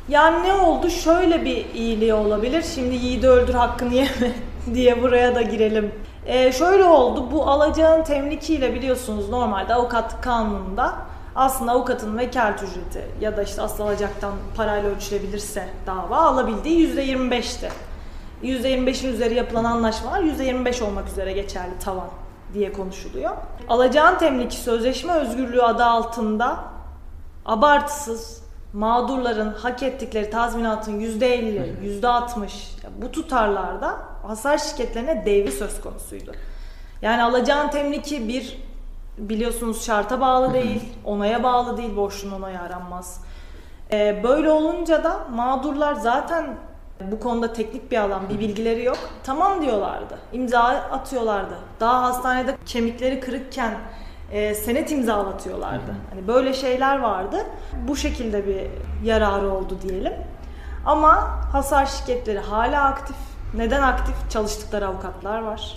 Yani 0.10 0.48
ne 0.48 0.54
oldu? 0.54 0.90
Şöyle 0.90 1.46
bir 1.46 1.66
iyiliği 1.74 2.14
olabilir. 2.14 2.66
Şimdi 2.76 2.96
yiğidi 2.96 3.28
öldür 3.28 3.54
hakkını 3.54 3.94
yeme 3.94 4.32
diye 4.74 5.02
buraya 5.02 5.36
da 5.36 5.42
girelim. 5.42 5.92
Ee, 6.26 6.52
şöyle 6.52 6.84
oldu. 6.84 7.32
Bu 7.32 7.44
alacağın 7.50 8.04
temlikiyle 8.04 8.74
biliyorsunuz 8.76 9.30
normalde 9.30 9.74
avukat 9.74 10.22
kanununda 10.22 10.96
aslında 11.36 11.72
avukatın 11.72 12.18
vekalet 12.18 12.64
ücreti 12.64 13.06
ya 13.22 13.38
da 13.38 13.44
işte 13.44 13.62
asıl 13.62 13.84
alacaktan 13.84 14.34
parayla 14.58 14.90
ölçülebilirse 14.90 15.68
dava 15.88 16.18
alabildiği 16.18 16.88
%25'ti. 16.88 17.70
%25'in 18.44 19.14
üzeri 19.14 19.36
yapılan 19.36 19.64
anlaşmalar 19.64 20.22
%25 20.22 20.84
olmak 20.84 21.08
üzere 21.08 21.32
geçerli 21.32 21.80
tavan 21.80 22.10
diye 22.54 22.74
konuşuluyor. 22.74 23.32
Alacağın 23.70 24.18
temliki 24.18 24.56
sözleşme 24.56 25.14
özgürlüğü 25.14 25.62
adı 25.62 25.84
altında 25.86 26.60
abartısız 27.46 28.46
mağdurların 28.74 29.54
hak 29.54 29.84
ettikleri 29.84 30.30
tazminatın 30.30 31.00
%50, 31.00 32.02
%60 32.02 32.50
bu 33.02 33.12
tutarlarda 33.12 34.00
hasar 34.28 34.58
şirketlerine 34.58 35.26
devri 35.26 35.52
söz 35.52 35.82
konusuydu. 35.82 36.32
Yani 37.02 37.24
alacağın 37.24 37.70
temliki 37.70 38.28
bir 38.28 38.58
biliyorsunuz 39.18 39.86
şarta 39.86 40.22
bağlı 40.22 40.54
değil, 40.54 40.84
onaya 41.06 41.44
bağlı 41.44 41.78
değil, 41.78 41.96
borçlunun 41.96 42.36
onayı 42.36 42.60
aranmaz. 42.60 43.22
Ee, 43.92 44.22
böyle 44.24 44.52
olunca 44.52 45.04
da 45.04 45.20
mağdurlar 45.32 45.94
zaten 45.94 46.58
bu 47.12 47.20
konuda 47.20 47.54
teknik 47.54 47.92
bir 47.92 47.98
alan, 47.98 48.30
bir 48.30 48.40
bilgileri 48.40 48.84
yok. 48.84 48.98
Tamam 49.24 49.62
diyorlardı. 49.62 50.18
İmza 50.34 50.62
atıyorlardı. 50.64 51.54
Daha 51.80 52.04
hastanede 52.04 52.58
kemikleri 52.66 53.20
kırıkken 53.20 53.78
e, 54.32 54.56
senet 54.56 54.92
imzalatıyorlardı. 54.92 55.96
Hani 56.10 56.28
böyle 56.28 56.54
şeyler 56.54 57.00
vardı. 57.00 57.38
Bu 57.88 57.96
şekilde 57.96 58.48
bir 58.48 58.68
yararı 59.04 59.50
oldu 59.52 59.78
diyelim. 59.82 60.14
Ama 60.86 61.16
hasar 61.52 61.86
şirketleri 61.86 62.40
hala 62.40 62.84
aktif. 62.84 63.16
Neden 63.56 63.82
aktif? 63.82 64.16
Çalıştıkları 64.30 64.88
avukatlar 64.88 65.42
var. 65.42 65.76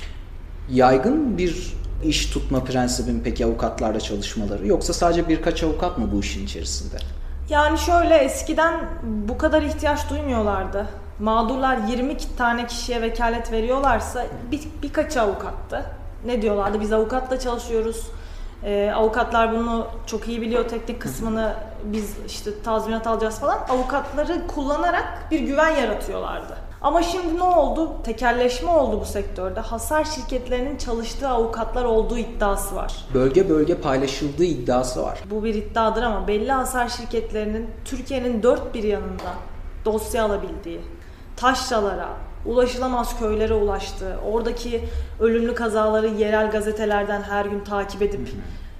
Yaygın 0.71 1.39
bir 1.39 1.75
iş 2.05 2.27
tutma 2.27 2.65
prensibin 2.65 3.21
peki 3.25 3.45
avukatlarla 3.45 4.01
çalışmaları 4.01 4.67
yoksa 4.67 4.93
sadece 4.93 5.29
birkaç 5.29 5.63
avukat 5.63 5.99
mı 5.99 6.09
bu 6.13 6.21
işin 6.21 6.45
içerisinde? 6.45 6.97
Yani 7.49 7.79
şöyle 7.79 8.17
eskiden 8.17 8.81
bu 9.03 9.39
kadar 9.39 9.63
ihtiyaç 9.63 10.11
duymuyorlardı. 10.11 10.87
Mağdurlar 11.19 11.77
20 11.89 12.17
tane 12.37 12.67
kişiye 12.67 13.03
vekalet 13.03 13.53
veriyorlarsa 13.53 14.27
bir, 14.51 14.61
birkaç 14.83 15.17
avukattı. 15.17 15.85
Ne 16.27 16.43
diyorlardı? 16.43 16.81
Biz 16.81 16.93
avukatla 16.93 17.39
çalışıyoruz. 17.39 18.07
Ee, 18.65 18.93
avukatlar 18.95 19.53
bunu 19.53 19.87
çok 20.07 20.29
iyi 20.29 20.41
biliyor 20.43 20.69
teknik 20.69 21.03
kısmını 21.03 21.55
biz 21.85 22.17
işte 22.27 22.63
tazminat 22.63 23.07
alacağız 23.07 23.41
falan. 23.41 23.59
Avukatları 23.69 24.47
kullanarak 24.47 25.29
bir 25.31 25.41
güven 25.41 25.77
yaratıyorlardı. 25.77 26.57
Ama 26.81 27.03
şimdi 27.03 27.39
ne 27.39 27.43
oldu? 27.43 27.93
Tekerleşme 28.05 28.71
oldu 28.71 29.01
bu 29.01 29.05
sektörde. 29.05 29.61
Hasar 29.61 30.05
şirketlerinin 30.05 30.77
çalıştığı 30.77 31.29
avukatlar 31.29 31.85
olduğu 31.85 32.19
iddiası 32.19 32.77
var. 32.77 33.05
Bölge 33.15 33.49
bölge 33.49 33.75
paylaşıldığı 33.75 34.45
iddiası 34.45 35.03
var. 35.03 35.19
Bu 35.31 35.45
bir 35.45 35.55
iddiadır 35.55 36.03
ama 36.03 36.29
belli 36.29 36.53
hasar 36.53 36.89
şirketlerinin 36.89 37.71
Türkiye'nin 37.85 38.43
dört 38.43 38.75
bir 38.75 38.83
yanında 38.83 39.35
dosya 39.85 40.25
alabildiği, 40.25 40.81
taşralara, 41.41 42.09
ulaşılamaz 42.47 43.19
köylere 43.19 43.55
ulaştığı, 43.55 44.17
oradaki 44.33 44.85
ölümlü 45.21 45.55
kazaları 45.55 46.09
yerel 46.09 46.51
gazetelerden 46.51 47.23
her 47.23 47.45
gün 47.45 47.61
takip 47.61 48.03
edip 48.03 48.21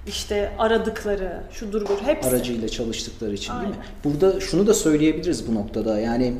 işte 0.07 0.51
aradıkları, 0.59 1.43
şudur 1.51 1.81
budur 1.81 2.01
hepsi. 2.05 2.29
Aracıyla 2.29 2.69
çalıştıkları 2.69 3.33
için 3.33 3.53
değil 3.53 3.69
mi? 3.69 3.75
Burada 4.03 4.39
şunu 4.39 4.67
da 4.67 4.73
söyleyebiliriz 4.73 5.47
bu 5.47 5.55
noktada. 5.55 5.99
Yani 5.99 6.33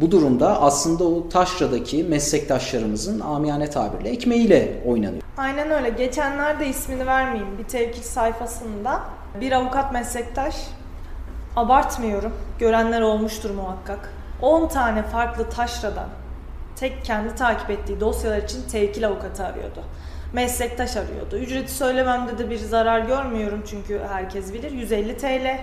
bu 0.00 0.10
durumda 0.10 0.62
aslında 0.62 1.04
o 1.04 1.28
taşradaki 1.28 2.04
meslektaşlarımızın 2.04 3.20
amiyane 3.20 3.70
tabirle 3.70 4.08
ekmeğiyle 4.08 4.82
oynanıyor. 4.86 5.22
Aynen 5.36 5.70
öyle. 5.70 5.90
Geçenlerde 5.90 6.66
ismini 6.66 7.06
vermeyeyim 7.06 7.58
bir 7.58 7.64
tevkil 7.64 8.02
sayfasında 8.02 9.00
bir 9.40 9.52
avukat 9.52 9.92
meslektaş 9.92 10.56
abartmıyorum. 11.56 12.32
Görenler 12.58 13.00
olmuştur 13.00 13.50
muhakkak. 13.50 14.12
10 14.44 14.68
tane 14.68 15.02
farklı 15.02 15.50
taşradan 15.50 16.08
tek 16.76 17.04
kendi 17.04 17.34
takip 17.34 17.70
ettiği 17.70 18.00
dosyalar 18.00 18.38
için 18.38 18.62
tevkil 18.62 19.06
avukatı 19.06 19.46
arıyordu. 19.46 19.82
Meslektaş 20.32 20.96
arıyordu. 20.96 21.36
Ücreti 21.36 21.72
söylememde 21.72 22.38
de 22.38 22.50
bir 22.50 22.58
zarar 22.58 23.00
görmüyorum 23.00 23.62
çünkü 23.70 24.02
herkes 24.12 24.52
bilir. 24.52 24.70
150 24.70 25.16
TL 25.16 25.58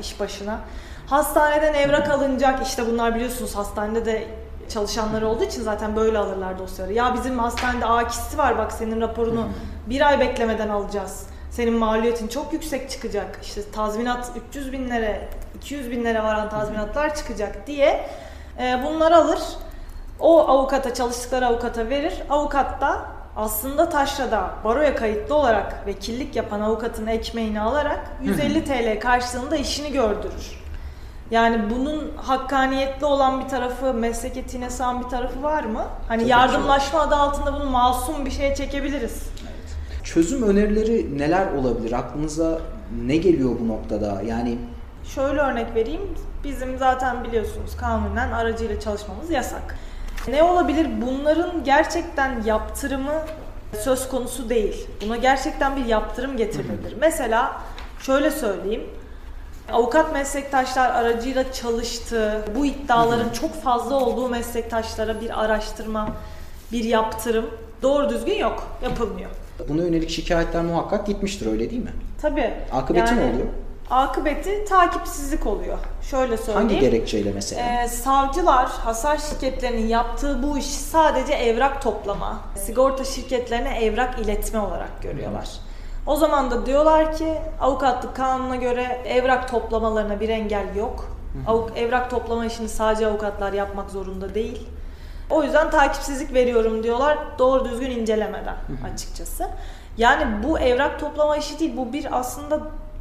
iş 0.00 0.20
başına. 0.20 0.60
Hastaneden 1.06 1.74
evrak 1.74 2.10
alınacak 2.10 2.66
işte 2.66 2.86
bunlar 2.86 3.14
biliyorsunuz 3.14 3.56
hastanede 3.56 4.04
de 4.04 4.24
çalışanları 4.68 5.28
olduğu 5.28 5.44
için 5.44 5.62
zaten 5.62 5.96
böyle 5.96 6.18
alırlar 6.18 6.58
dosyaları. 6.58 6.92
Ya 6.92 7.14
bizim 7.14 7.38
hastanede 7.38 7.86
akisi 7.86 8.38
var 8.38 8.58
bak 8.58 8.72
senin 8.72 9.00
raporunu 9.00 9.48
bir 9.86 10.08
ay 10.08 10.20
beklemeden 10.20 10.68
alacağız. 10.68 11.26
Senin 11.52 11.74
maliyetin 11.74 12.28
çok 12.28 12.52
yüksek 12.52 12.90
çıkacak. 12.90 13.38
İşte 13.42 13.60
tazminat 13.72 14.32
300 14.48 14.72
binlere, 14.72 15.28
200 15.56 15.90
binlere 15.90 16.22
varan 16.22 16.50
tazminatlar 16.50 17.14
çıkacak 17.14 17.66
diye 17.66 18.08
e, 18.58 18.82
bunları 18.84 19.16
alır. 19.16 19.38
O 20.20 20.48
avukata, 20.48 20.94
çalıştıkları 20.94 21.46
avukata 21.46 21.88
verir. 21.88 22.14
Avukat 22.30 22.80
da 22.80 23.02
aslında 23.36 23.88
taşrada 23.88 24.50
baroya 24.64 24.96
kayıtlı 24.96 25.34
olarak 25.34 25.86
vekillik 25.86 26.36
yapan 26.36 26.60
avukatın 26.60 27.06
ekmeğini 27.06 27.60
alarak 27.60 28.10
150 28.22 28.64
TL 28.64 29.00
karşılığında 29.00 29.56
işini 29.56 29.92
gördürür. 29.92 30.62
Yani 31.30 31.70
bunun 31.70 32.12
hakkaniyetli 32.16 33.06
olan 33.06 33.44
bir 33.44 33.48
tarafı, 33.48 33.94
meslek 33.94 34.36
etiğine 34.36 34.70
sığan 34.70 35.04
bir 35.04 35.08
tarafı 35.08 35.42
var 35.42 35.64
mı? 35.64 35.84
Hani 36.08 36.18
Tabii 36.18 36.24
ki. 36.24 36.30
yardımlaşma 36.30 37.00
adı 37.00 37.14
altında 37.16 37.52
bunu 37.52 37.70
masum 37.70 38.26
bir 38.26 38.30
şeye 38.30 38.54
çekebiliriz. 38.54 39.31
Çözüm 40.14 40.42
önerileri 40.42 41.18
neler 41.18 41.52
olabilir? 41.52 41.92
Aklınıza 41.92 42.60
ne 43.06 43.16
geliyor 43.16 43.50
bu 43.60 43.68
noktada? 43.68 44.22
Yani 44.26 44.58
Şöyle 45.04 45.40
örnek 45.40 45.74
vereyim. 45.74 46.00
Bizim 46.44 46.78
zaten 46.78 47.24
biliyorsunuz 47.24 47.76
kanunen 47.76 48.32
aracıyla 48.32 48.80
çalışmamız 48.80 49.30
yasak. 49.30 49.78
Ne 50.28 50.42
olabilir? 50.42 50.86
Bunların 51.06 51.64
gerçekten 51.64 52.42
yaptırımı 52.42 53.12
söz 53.84 54.08
konusu 54.08 54.48
değil. 54.48 54.88
Buna 55.04 55.16
gerçekten 55.16 55.76
bir 55.76 55.84
yaptırım 55.84 56.36
getirilebilir. 56.36 56.96
Mesela 57.00 57.62
şöyle 58.00 58.30
söyleyeyim. 58.30 58.84
Avukat 59.72 60.12
meslektaşlar 60.12 60.90
aracıyla 60.90 61.52
çalıştığı, 61.52 62.44
bu 62.56 62.66
iddiaların 62.66 63.30
çok 63.30 63.62
fazla 63.62 63.94
olduğu 63.94 64.28
meslektaşlara 64.28 65.20
bir 65.20 65.44
araştırma 65.44 66.08
bir 66.72 66.84
yaptırım 66.84 67.46
doğru 67.82 68.10
düzgün 68.10 68.38
yok, 68.38 68.78
yapılmıyor. 68.82 69.30
Buna 69.68 69.82
yönelik 69.82 70.10
şikayetler 70.10 70.62
muhakkak 70.62 71.06
gitmiştir 71.06 71.46
öyle 71.52 71.70
değil 71.70 71.84
mi? 71.84 71.92
Tabii. 72.22 72.54
Akıbeti 72.72 73.16
ne 73.16 73.20
oluyor? 73.20 73.46
Akıbeti 73.90 74.64
takipsizlik 74.64 75.46
oluyor. 75.46 75.78
Şöyle 76.02 76.36
söyleyeyim. 76.36 76.68
Hangi 76.68 76.80
gerekçeyle 76.80 77.32
mesela? 77.32 77.82
Ee, 77.84 77.88
savcılar 77.88 78.66
hasar 78.68 79.18
şirketlerinin 79.18 79.86
yaptığı 79.86 80.42
bu 80.42 80.58
işi 80.58 80.72
sadece 80.78 81.32
evrak 81.32 81.82
toplama, 81.82 82.40
sigorta 82.56 83.04
şirketlerine 83.04 83.78
evrak 83.84 84.18
iletme 84.18 84.58
olarak 84.58 85.02
görüyorlar. 85.02 85.48
O 86.06 86.16
zaman 86.16 86.50
da 86.50 86.66
diyorlar 86.66 87.16
ki 87.16 87.34
avukatlık 87.60 88.16
kanununa 88.16 88.56
göre 88.56 89.00
evrak 89.06 89.50
toplamalarına 89.50 90.20
bir 90.20 90.28
engel 90.28 90.76
yok. 90.76 91.16
Avuk- 91.46 91.76
evrak 91.78 92.10
toplama 92.10 92.46
işini 92.46 92.68
sadece 92.68 93.06
avukatlar 93.06 93.52
yapmak 93.52 93.90
zorunda 93.90 94.34
değil. 94.34 94.68
O 95.32 95.42
yüzden 95.42 95.70
takipsizlik 95.70 96.34
veriyorum 96.34 96.82
diyorlar 96.82 97.18
doğru 97.38 97.64
düzgün 97.64 97.90
incelemeden 97.90 98.56
açıkçası. 98.92 99.48
Yani 99.96 100.42
bu 100.42 100.58
evrak 100.58 101.00
toplama 101.00 101.36
işi 101.36 101.58
değil 101.58 101.76
bu 101.76 101.92
bir 101.92 102.18
aslında 102.18 102.60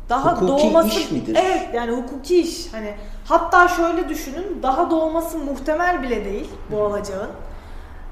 daha 0.10 0.32
Hukuki 0.32 0.48
doğması 0.48 1.00
iş 1.00 1.12
midir? 1.12 1.38
Evet 1.42 1.70
yani 1.74 1.92
hukuki 1.92 2.42
iş. 2.42 2.74
Hani 2.74 2.96
hatta 3.26 3.68
şöyle 3.68 4.10
düşünün 4.10 4.60
daha 4.64 4.92
doğması 4.92 5.38
muhtemel 5.38 6.04
bile 6.04 6.26
değil 6.26 6.50
bu 6.72 6.86
alacağın. 6.86 7.30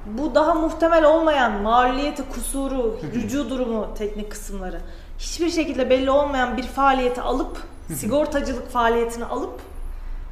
Bu 0.06 0.34
daha 0.34 0.54
muhtemel 0.54 1.04
olmayan 1.04 1.52
maliyeti, 1.52 2.22
kusuru, 2.28 2.98
rücu 3.14 3.50
durumu, 3.50 3.86
teknik 3.98 4.30
kısımları 4.30 4.80
hiçbir 5.18 5.50
şekilde 5.50 5.90
belli 5.90 6.10
olmayan 6.10 6.56
bir 6.56 6.62
faaliyeti 6.62 7.20
alıp 7.20 7.62
sigortacılık 7.94 8.70
faaliyetini 8.70 9.24
alıp 9.24 9.60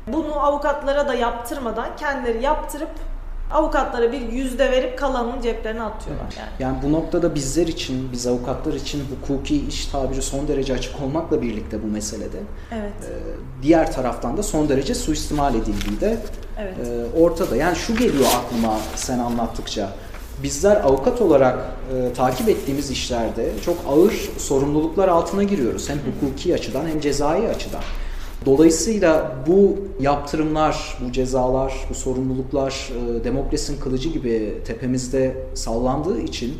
bunu 0.06 0.40
avukatlara 0.40 1.08
da 1.08 1.14
yaptırmadan 1.14 1.96
kendileri 1.96 2.42
yaptırıp 2.42 2.90
avukatlara 3.50 4.12
bir 4.12 4.20
yüzde 4.32 4.70
verip 4.70 4.98
kalanını 4.98 5.42
ceplerine 5.42 5.82
atıyorlar 5.82 6.34
yani. 6.38 6.48
Yani 6.58 6.76
bu 6.82 6.92
noktada 6.92 7.34
bizler 7.34 7.66
için, 7.66 8.12
biz 8.12 8.26
avukatlar 8.26 8.72
için 8.74 9.02
hukuki 9.10 9.66
iş 9.66 9.86
tabiri 9.86 10.22
son 10.22 10.48
derece 10.48 10.74
açık 10.74 11.02
olmakla 11.02 11.42
birlikte 11.42 11.82
bu 11.82 11.86
meselede 11.86 12.38
Evet. 12.72 12.92
e, 13.02 13.12
diğer 13.62 13.92
taraftan 13.92 14.36
da 14.36 14.42
son 14.42 14.68
derece 14.68 14.94
suistimal 14.94 15.54
edildiği 15.54 16.00
de 16.00 16.18
Evet. 16.60 16.74
e, 16.88 17.20
ortada. 17.20 17.56
Yani 17.56 17.76
şu 17.76 17.96
geliyor 17.96 18.26
aklıma 18.44 18.76
sen 18.96 19.18
anlattıkça. 19.18 19.90
Bizler 20.42 20.76
avukat 20.76 21.20
olarak 21.20 21.58
e, 21.94 22.12
takip 22.12 22.48
ettiğimiz 22.48 22.90
işlerde 22.90 23.50
çok 23.64 23.76
ağır 23.88 24.12
sorumluluklar 24.38 25.08
altına 25.08 25.42
giriyoruz. 25.42 25.88
Hem 25.88 25.98
hukuki 25.98 26.54
açıdan 26.54 26.86
hem 26.88 27.00
cezai 27.00 27.48
açıdan. 27.48 27.82
Dolayısıyla 28.48 29.36
bu 29.46 29.76
yaptırımlar, 30.00 30.98
bu 31.00 31.12
cezalar, 31.12 31.74
bu 31.90 31.94
sorumluluklar 31.94 32.90
e, 32.92 33.24
demokrasinin 33.24 33.80
kılıcı 33.80 34.08
gibi 34.08 34.54
tepemizde 34.66 35.36
sallandığı 35.54 36.20
için 36.20 36.54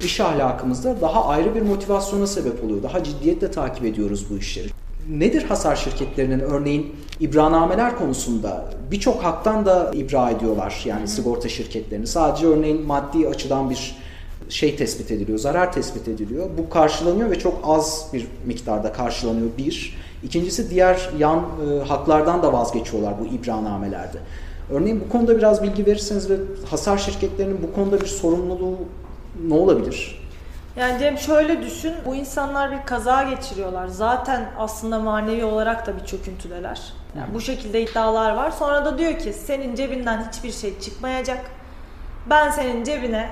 iş 0.00 0.20
ahlakımızda 0.20 1.00
daha 1.00 1.26
ayrı 1.26 1.54
bir 1.54 1.62
motivasyona 1.62 2.26
sebep 2.26 2.64
oluyor. 2.64 2.82
Daha 2.82 3.04
ciddiyetle 3.04 3.50
takip 3.50 3.84
ediyoruz 3.84 4.26
bu 4.30 4.38
işleri. 4.38 4.68
Nedir 5.10 5.42
hasar 5.42 5.76
şirketlerinin 5.76 6.40
örneğin 6.40 6.96
ibranameler 7.20 7.98
konusunda 7.98 8.70
birçok 8.90 9.24
haktan 9.24 9.66
da 9.66 9.90
ibra 9.94 10.30
ediyorlar 10.30 10.82
yani 10.84 11.08
sigorta 11.08 11.48
şirketlerini. 11.48 12.06
Sadece 12.06 12.46
örneğin 12.46 12.86
maddi 12.86 13.28
açıdan 13.28 13.70
bir 13.70 13.96
şey 14.48 14.76
tespit 14.76 15.10
ediliyor, 15.10 15.38
zarar 15.38 15.72
tespit 15.72 16.08
ediliyor. 16.08 16.50
Bu 16.58 16.70
karşılanıyor 16.70 17.30
ve 17.30 17.38
çok 17.38 17.60
az 17.64 18.08
bir 18.12 18.26
miktarda 18.46 18.92
karşılanıyor 18.92 19.48
bir. 19.58 20.05
İkincisi 20.26 20.70
diğer 20.70 21.10
yan 21.18 21.38
e, 21.38 21.84
haklardan 21.84 22.42
da 22.42 22.52
vazgeçiyorlar 22.52 23.14
bu 23.20 23.26
ibranamelerde. 23.26 24.18
Örneğin 24.70 25.00
bu 25.06 25.12
konuda 25.12 25.38
biraz 25.38 25.62
bilgi 25.62 25.86
verirseniz 25.86 26.30
ve 26.30 26.36
hasar 26.70 26.98
şirketlerinin 26.98 27.62
bu 27.62 27.74
konuda 27.74 28.00
bir 28.00 28.06
sorumluluğu 28.06 28.76
ne 29.48 29.54
olabilir? 29.54 30.22
Yani 30.76 30.98
Cem 30.98 31.18
şöyle 31.18 31.62
düşün, 31.62 31.92
bu 32.06 32.14
insanlar 32.14 32.72
bir 32.72 32.86
kaza 32.86 33.22
geçiriyorlar. 33.22 33.88
Zaten 33.88 34.50
aslında 34.58 34.98
manevi 35.00 35.44
olarak 35.44 35.86
da 35.86 35.96
bir 35.96 36.04
çöküntüdeler. 36.04 36.92
Yani 37.18 37.34
bu 37.34 37.40
şekilde 37.40 37.82
iddialar 37.82 38.36
var. 38.36 38.50
Sonra 38.50 38.84
da 38.84 38.98
diyor 38.98 39.18
ki 39.18 39.32
senin 39.32 39.74
cebinden 39.74 40.28
hiçbir 40.28 40.52
şey 40.52 40.80
çıkmayacak. 40.80 41.40
Ben 42.30 42.50
senin 42.50 42.84
cebine 42.84 43.30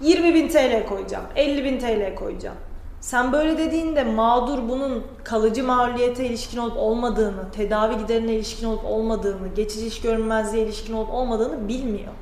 20 0.00 0.34
bin 0.34 0.48
TL 0.48 0.86
koyacağım, 0.88 1.24
50 1.36 1.64
bin 1.64 1.78
TL 1.78 2.14
koyacağım. 2.14 2.56
Sen 3.04 3.32
böyle 3.32 3.58
dediğinde 3.58 4.04
mağdur 4.04 4.68
bunun 4.68 5.04
kalıcı 5.24 5.64
mağluliyete 5.64 6.26
ilişkin 6.26 6.58
olup 6.58 6.76
olmadığını, 6.76 7.50
tedavi 7.52 7.98
giderine 7.98 8.32
ilişkin 8.32 8.66
olup 8.66 8.84
olmadığını, 8.84 9.48
geçici 9.56 9.86
iş 9.86 10.00
görünmezliğe 10.00 10.64
ilişkin 10.64 10.92
olup 10.94 11.10
olmadığını 11.10 11.68
bilmiyor. 11.68 12.12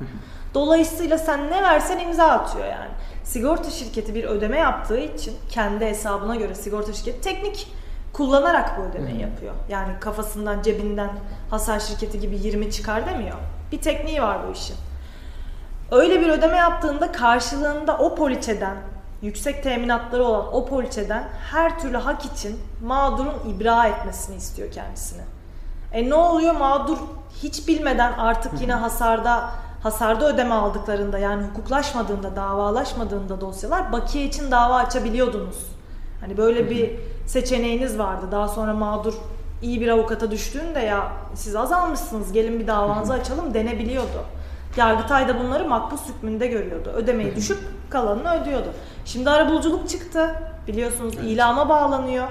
Dolayısıyla 0.53 1.17
sen 1.17 1.51
ne 1.51 1.63
versen 1.63 1.99
imza 1.99 2.25
atıyor 2.25 2.65
yani. 2.65 2.91
Sigorta 3.23 3.69
şirketi 3.69 4.15
bir 4.15 4.23
ödeme 4.23 4.57
yaptığı 4.57 4.99
için 4.99 5.33
kendi 5.49 5.85
hesabına 5.85 6.35
göre 6.35 6.55
sigorta 6.55 6.93
şirketi 6.93 7.21
teknik 7.21 7.67
kullanarak 8.13 8.77
bu 8.77 8.81
ödemeyi 8.81 9.21
yapıyor. 9.21 9.53
Yani 9.69 9.93
kafasından 9.99 10.61
cebinden 10.61 11.09
hasar 11.49 11.79
şirketi 11.79 12.19
gibi 12.19 12.39
20 12.39 12.71
çıkar 12.71 13.05
demiyor. 13.05 13.37
Bir 13.71 13.81
tekniği 13.81 14.21
var 14.21 14.37
bu 14.47 14.51
işin. 14.51 14.75
Öyle 15.91 16.21
bir 16.21 16.29
ödeme 16.29 16.57
yaptığında 16.57 17.11
karşılığında 17.11 17.97
o 17.97 18.15
poliçeden 18.15 18.75
yüksek 19.23 19.63
teminatları 19.63 20.23
olan 20.23 20.53
o 20.53 20.65
poliçeden 20.65 21.29
her 21.51 21.79
türlü 21.79 21.97
hak 21.97 22.25
için 22.25 22.59
mağdurun 22.83 23.33
ibra 23.47 23.87
etmesini 23.87 24.35
istiyor 24.35 24.71
kendisine. 24.71 25.21
E 25.91 26.09
ne 26.09 26.15
oluyor 26.15 26.55
mağdur 26.55 26.97
hiç 27.43 27.67
bilmeden 27.67 28.13
artık 28.13 28.61
yine 28.61 28.73
hasarda 28.73 29.49
hasarda 29.83 30.33
ödeme 30.33 30.55
aldıklarında 30.55 31.17
yani 31.17 31.43
hukuklaşmadığında, 31.43 32.35
davalaşmadığında 32.35 33.41
dosyalar 33.41 33.91
bakiye 33.91 34.25
için 34.25 34.51
dava 34.51 34.75
açabiliyordunuz. 34.75 35.65
Hani 36.21 36.37
böyle 36.37 36.69
bir 36.69 36.91
seçeneğiniz 37.27 37.99
vardı. 37.99 38.25
Daha 38.31 38.47
sonra 38.47 38.73
mağdur 38.73 39.13
iyi 39.61 39.81
bir 39.81 39.87
avukata 39.87 40.31
düştüğünde 40.31 40.79
ya 40.79 41.11
siz 41.35 41.55
az 41.55 41.71
almışsınız 41.71 42.31
gelin 42.31 42.59
bir 42.59 42.67
davanızı 42.67 43.13
açalım 43.13 43.53
denebiliyordu. 43.53 44.25
Yargıtay 44.77 45.27
da 45.27 45.39
bunları 45.39 45.67
makbuz 45.67 45.99
hükmünde 46.09 46.47
görüyordu. 46.47 46.89
Ödemeyi 46.89 47.35
düşüp 47.35 47.57
kalanını 47.89 48.41
ödüyordu. 48.41 48.67
Şimdi 49.05 49.29
arabuluculuk 49.29 49.89
çıktı. 49.89 50.35
Biliyorsunuz 50.67 51.15
ilama 51.15 51.69
bağlanıyor. 51.69 52.27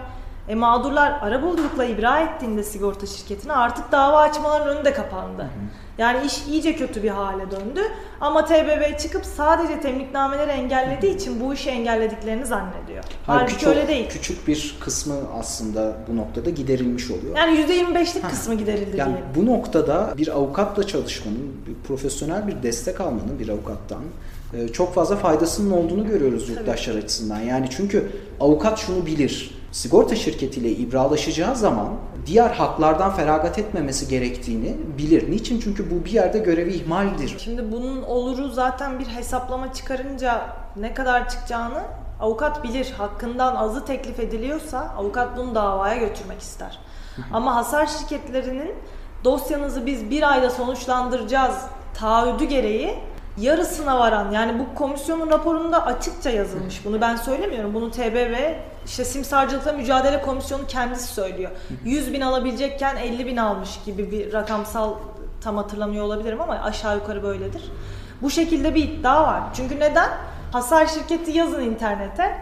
E 0.49 0.55
mağdurlar 0.55 1.11
arabuluculukla 1.21 1.85
ibra 1.85 2.21
ettiğinde 2.21 2.63
sigorta 2.63 3.07
şirketine 3.07 3.53
artık 3.53 3.93
dava 3.93 4.19
açmaların 4.19 4.77
önü 4.77 4.85
de 4.85 4.93
kapandı. 4.93 5.47
Yani 5.99 6.27
iş 6.27 6.47
iyice 6.49 6.77
kötü 6.77 7.03
bir 7.03 7.09
hale 7.09 7.51
döndü. 7.51 7.81
Ama 8.21 8.45
TBB 8.45 8.99
çıkıp 8.99 9.25
sadece 9.25 9.81
temliknameleri 9.81 10.51
engellediği 10.51 11.17
için 11.17 11.41
bu 11.41 11.55
işi 11.55 11.71
engellediklerini 11.71 12.47
zannediyor. 12.47 13.05
Halbuki 13.27 13.59
çok 13.59 13.69
öyle 13.69 13.89
değil. 13.89 14.09
küçük 14.09 14.49
bir 14.49 14.77
kısmı 14.81 15.15
aslında 15.41 15.97
bu 16.09 16.17
noktada 16.17 16.51
giderilmiş 16.51 17.11
oluyor. 17.11 17.37
Yani 17.37 17.61
%25'lik 17.61 18.31
kısmı 18.31 18.55
giderildi 18.55 18.97
Yani 18.97 19.15
diyelim. 19.15 19.25
bu 19.37 19.47
noktada 19.47 20.15
bir 20.17 20.29
avukatla 20.29 20.87
çalışmanın, 20.87 21.53
bir 21.67 21.89
profesyonel 21.89 22.47
bir 22.49 22.63
destek 22.63 23.01
almanın 23.01 23.39
bir 23.39 23.49
avukattan 23.49 24.03
e, 24.55 24.69
çok 24.69 24.95
fazla 24.95 25.17
faydasının 25.17 25.71
olduğunu 25.71 26.07
görüyoruz 26.07 26.49
yurttaşlar 26.49 26.95
açısından. 26.95 27.41
Yani 27.41 27.67
çünkü 27.71 28.11
avukat 28.41 28.79
şunu 28.79 29.07
bilir. 29.07 29.62
Sigorta 29.73 30.17
şirketiyle 30.17 30.71
ibralaşacağı 30.71 31.57
zaman 31.57 31.89
diğer 32.27 32.51
haklardan 32.51 33.15
feragat 33.15 33.59
etmemesi 33.59 34.09
gerektiğini 34.09 34.77
bilir. 34.99 35.31
Niçin? 35.31 35.61
Çünkü 35.61 35.91
bu 35.91 36.05
bir 36.05 36.11
yerde 36.11 36.39
görevi 36.39 36.73
ihmaldir. 36.75 37.37
Şimdi 37.39 37.73
bunun 37.73 38.03
oluru 38.03 38.51
zaten 38.51 38.99
bir 38.99 39.07
hesaplama 39.07 39.73
çıkarınca 39.73 40.47
ne 40.77 40.95
kadar 40.95 41.29
çıkacağını 41.29 41.83
avukat 42.21 42.65
bilir. 42.65 42.93
Hakkından 42.99 43.57
azı 43.57 43.85
teklif 43.85 44.21
ediliyorsa 44.21 44.95
avukat 44.99 45.37
bunu 45.37 45.55
davaya 45.55 45.97
götürmek 45.97 46.41
ister. 46.41 46.79
Ama 47.33 47.55
hasar 47.57 47.87
şirketlerinin 47.87 48.75
dosyanızı 49.25 49.87
biz 49.87 50.11
bir 50.11 50.33
ayda 50.33 50.51
sonuçlandıracağız 50.51 51.57
taahhüdü 51.95 52.45
gereği 52.45 52.99
yarısına 53.39 53.99
varan 53.99 54.31
yani 54.31 54.59
bu 54.59 54.75
komisyonun 54.75 55.31
raporunda 55.31 55.87
açıkça 55.87 56.31
yazılmış. 56.31 56.85
Bunu 56.85 57.01
ben 57.01 57.17
söylemiyorum. 57.17 57.75
Bunu 57.75 57.91
TBV 57.91 58.35
işte 58.87 59.05
simsarcılıkla 59.05 59.73
mücadele 59.73 60.23
komisyonu 60.23 60.67
kendisi 60.67 61.15
söylüyor. 61.15 61.51
100 61.85 62.13
bin 62.13 62.21
alabilecekken 62.21 62.97
50 62.97 63.27
bin 63.27 63.37
almış 63.37 63.71
gibi 63.87 64.11
bir 64.11 64.33
rakamsal 64.33 64.95
tam 65.41 65.57
hatırlamıyor 65.57 66.05
olabilirim 66.05 66.41
ama 66.41 66.55
aşağı 66.55 66.97
yukarı 66.97 67.23
böyledir. 67.23 67.63
Bu 68.23 68.31
şekilde 68.31 68.75
bir 68.75 68.85
iddia 68.85 69.23
var. 69.23 69.43
Çünkü 69.55 69.81
neden? 69.81 70.11
Hasar 70.53 70.87
şirketi 70.87 71.31
yazın 71.31 71.61
internete. 71.61 72.39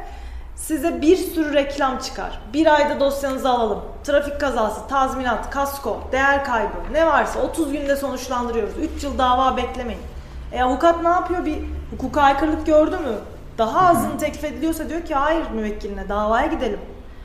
Size 0.56 1.02
bir 1.02 1.16
sürü 1.16 1.54
reklam 1.54 1.98
çıkar. 1.98 2.40
Bir 2.52 2.74
ayda 2.74 3.00
dosyanızı 3.00 3.48
alalım. 3.48 3.80
Trafik 4.04 4.40
kazası, 4.40 4.88
tazminat, 4.88 5.50
kasko, 5.50 6.00
değer 6.12 6.44
kaybı 6.44 6.76
ne 6.92 7.06
varsa 7.06 7.40
30 7.40 7.72
günde 7.72 7.96
sonuçlandırıyoruz. 7.96 8.74
3 8.96 9.04
yıl 9.04 9.18
dava 9.18 9.56
beklemeyin. 9.56 10.02
E 10.52 10.62
avukat 10.62 11.02
ne 11.02 11.08
yapıyor? 11.08 11.44
Bir 11.44 11.58
hukuka 11.90 12.22
aykırılık 12.22 12.66
gördü 12.66 12.96
mü? 12.96 13.14
Daha 13.58 13.88
azını 13.88 14.18
teklif 14.18 14.44
ediliyorsa 14.44 14.88
diyor 14.88 15.02
ki 15.04 15.14
hayır 15.14 15.50
müvekkiline 15.54 16.08
davaya 16.08 16.46
gidelim. 16.46 16.78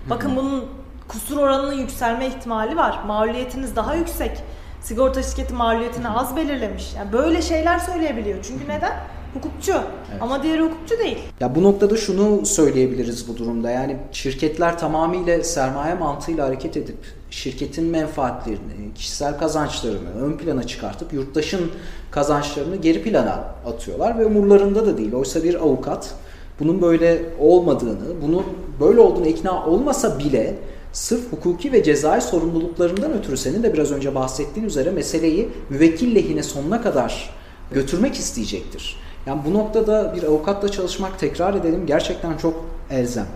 Bakın 0.09 0.35
bunun 0.35 0.65
kusur 1.07 1.37
oranının 1.37 1.73
yükselme 1.73 2.27
ihtimali 2.27 2.77
var. 2.77 2.99
Mağluliyetiniz 3.07 3.75
daha 3.75 3.95
yüksek. 3.95 4.43
Sigorta 4.81 5.23
şirketi 5.23 5.53
maliyetini 5.53 6.09
az 6.09 6.35
belirlemiş. 6.35 6.93
Yani 6.97 7.13
böyle 7.13 7.41
şeyler 7.41 7.79
söyleyebiliyor. 7.79 8.37
Çünkü 8.43 8.69
neden? 8.69 8.93
Hukukçu. 9.33 9.71
Evet. 9.73 10.21
Ama 10.21 10.43
diğer 10.43 10.59
hukukçu 10.59 10.99
değil. 10.99 11.17
Ya 11.39 11.55
bu 11.55 11.63
noktada 11.63 11.97
şunu 11.97 12.45
söyleyebiliriz 12.45 13.27
bu 13.27 13.37
durumda. 13.37 13.71
Yani 13.71 13.97
şirketler 14.11 14.79
tamamıyla 14.79 15.43
sermaye 15.43 15.93
mantığıyla 15.93 16.47
hareket 16.47 16.77
edip 16.77 16.97
şirketin 17.35 17.85
menfaatlerini, 17.85 18.93
kişisel 18.95 19.37
kazançlarını 19.39 20.09
ön 20.21 20.37
plana 20.37 20.67
çıkartıp 20.67 21.13
yurttaşın 21.13 21.71
kazançlarını 22.11 22.75
geri 22.75 23.03
plana 23.03 23.45
atıyorlar 23.65 24.19
ve 24.19 24.25
umurlarında 24.25 24.85
da 24.85 24.97
değil. 24.97 25.13
Oysa 25.13 25.43
bir 25.43 25.55
avukat 25.55 26.15
bunun 26.59 26.81
böyle 26.81 27.25
olmadığını, 27.39 28.21
bunun 28.21 28.43
böyle 28.79 28.99
olduğunu 28.99 29.27
ikna 29.27 29.65
olmasa 29.65 30.19
bile 30.19 30.55
sırf 30.93 31.31
hukuki 31.31 31.71
ve 31.71 31.83
cezai 31.83 32.21
sorumluluklarından 32.21 33.13
ötürü 33.13 33.37
senin 33.37 33.63
de 33.63 33.73
biraz 33.73 33.91
önce 33.91 34.15
bahsettiğin 34.15 34.67
üzere 34.67 34.91
meseleyi 34.91 35.49
müvekkil 35.69 36.15
lehine 36.15 36.43
sonuna 36.43 36.81
kadar 36.81 37.29
götürmek 37.71 38.15
isteyecektir. 38.15 38.97
Yani 39.25 39.41
bu 39.45 39.53
noktada 39.53 40.13
bir 40.15 40.23
avukatla 40.23 40.69
çalışmak 40.69 41.19
tekrar 41.19 41.53
edelim 41.53 41.85
gerçekten 41.85 42.37
çok 42.37 42.65
elzem. 42.89 43.27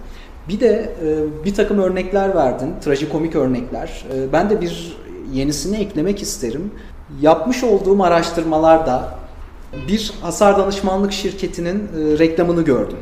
Bir 0.49 0.59
de 0.59 0.93
e, 1.05 1.45
bir 1.45 1.53
takım 1.53 1.79
örnekler 1.79 2.35
verdin, 2.35 2.73
trajikomik 2.81 3.35
örnekler. 3.35 4.05
E, 4.13 4.33
ben 4.33 4.49
de 4.49 4.61
bir 4.61 4.97
yenisini 5.33 5.77
eklemek 5.77 6.21
isterim. 6.21 6.71
Yapmış 7.21 7.63
olduğum 7.63 8.03
araştırmalarda 8.03 9.15
bir 9.87 10.13
hasar 10.21 10.57
danışmanlık 10.57 11.11
şirketinin 11.11 11.77
e, 11.77 12.19
reklamını 12.19 12.61
gördüm. 12.61 12.97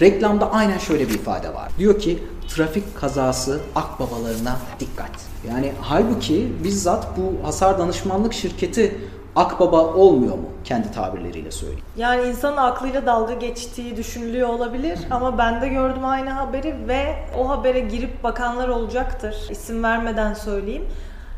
Reklamda 0.00 0.52
aynen 0.52 0.78
şöyle 0.78 1.08
bir 1.08 1.14
ifade 1.14 1.54
var. 1.54 1.72
Diyor 1.78 2.00
ki 2.00 2.18
trafik 2.48 2.96
kazası 2.96 3.60
akbabalarına 3.74 4.56
dikkat. 4.80 5.10
Yani 5.48 5.72
halbuki 5.80 6.52
bizzat 6.64 7.06
bu 7.16 7.46
hasar 7.46 7.78
danışmanlık 7.78 8.32
şirketi 8.32 8.96
akbaba 9.36 9.84
olmuyor 9.84 10.34
mu 10.34 10.48
kendi 10.64 10.92
tabirleriyle 10.92 11.50
söyleyeyim. 11.50 11.84
Yani 11.96 12.28
insanın 12.28 12.56
aklıyla 12.56 13.06
dalga 13.06 13.34
geçtiği 13.34 13.96
düşünülüyor 13.96 14.48
olabilir 14.48 14.98
ama 15.10 15.38
ben 15.38 15.60
de 15.60 15.68
gördüm 15.68 16.04
aynı 16.04 16.30
haberi 16.30 16.88
ve 16.88 17.14
o 17.38 17.48
habere 17.48 17.80
girip 17.80 18.24
bakanlar 18.24 18.68
olacaktır. 18.68 19.36
İsim 19.50 19.82
vermeden 19.84 20.34
söyleyeyim 20.34 20.84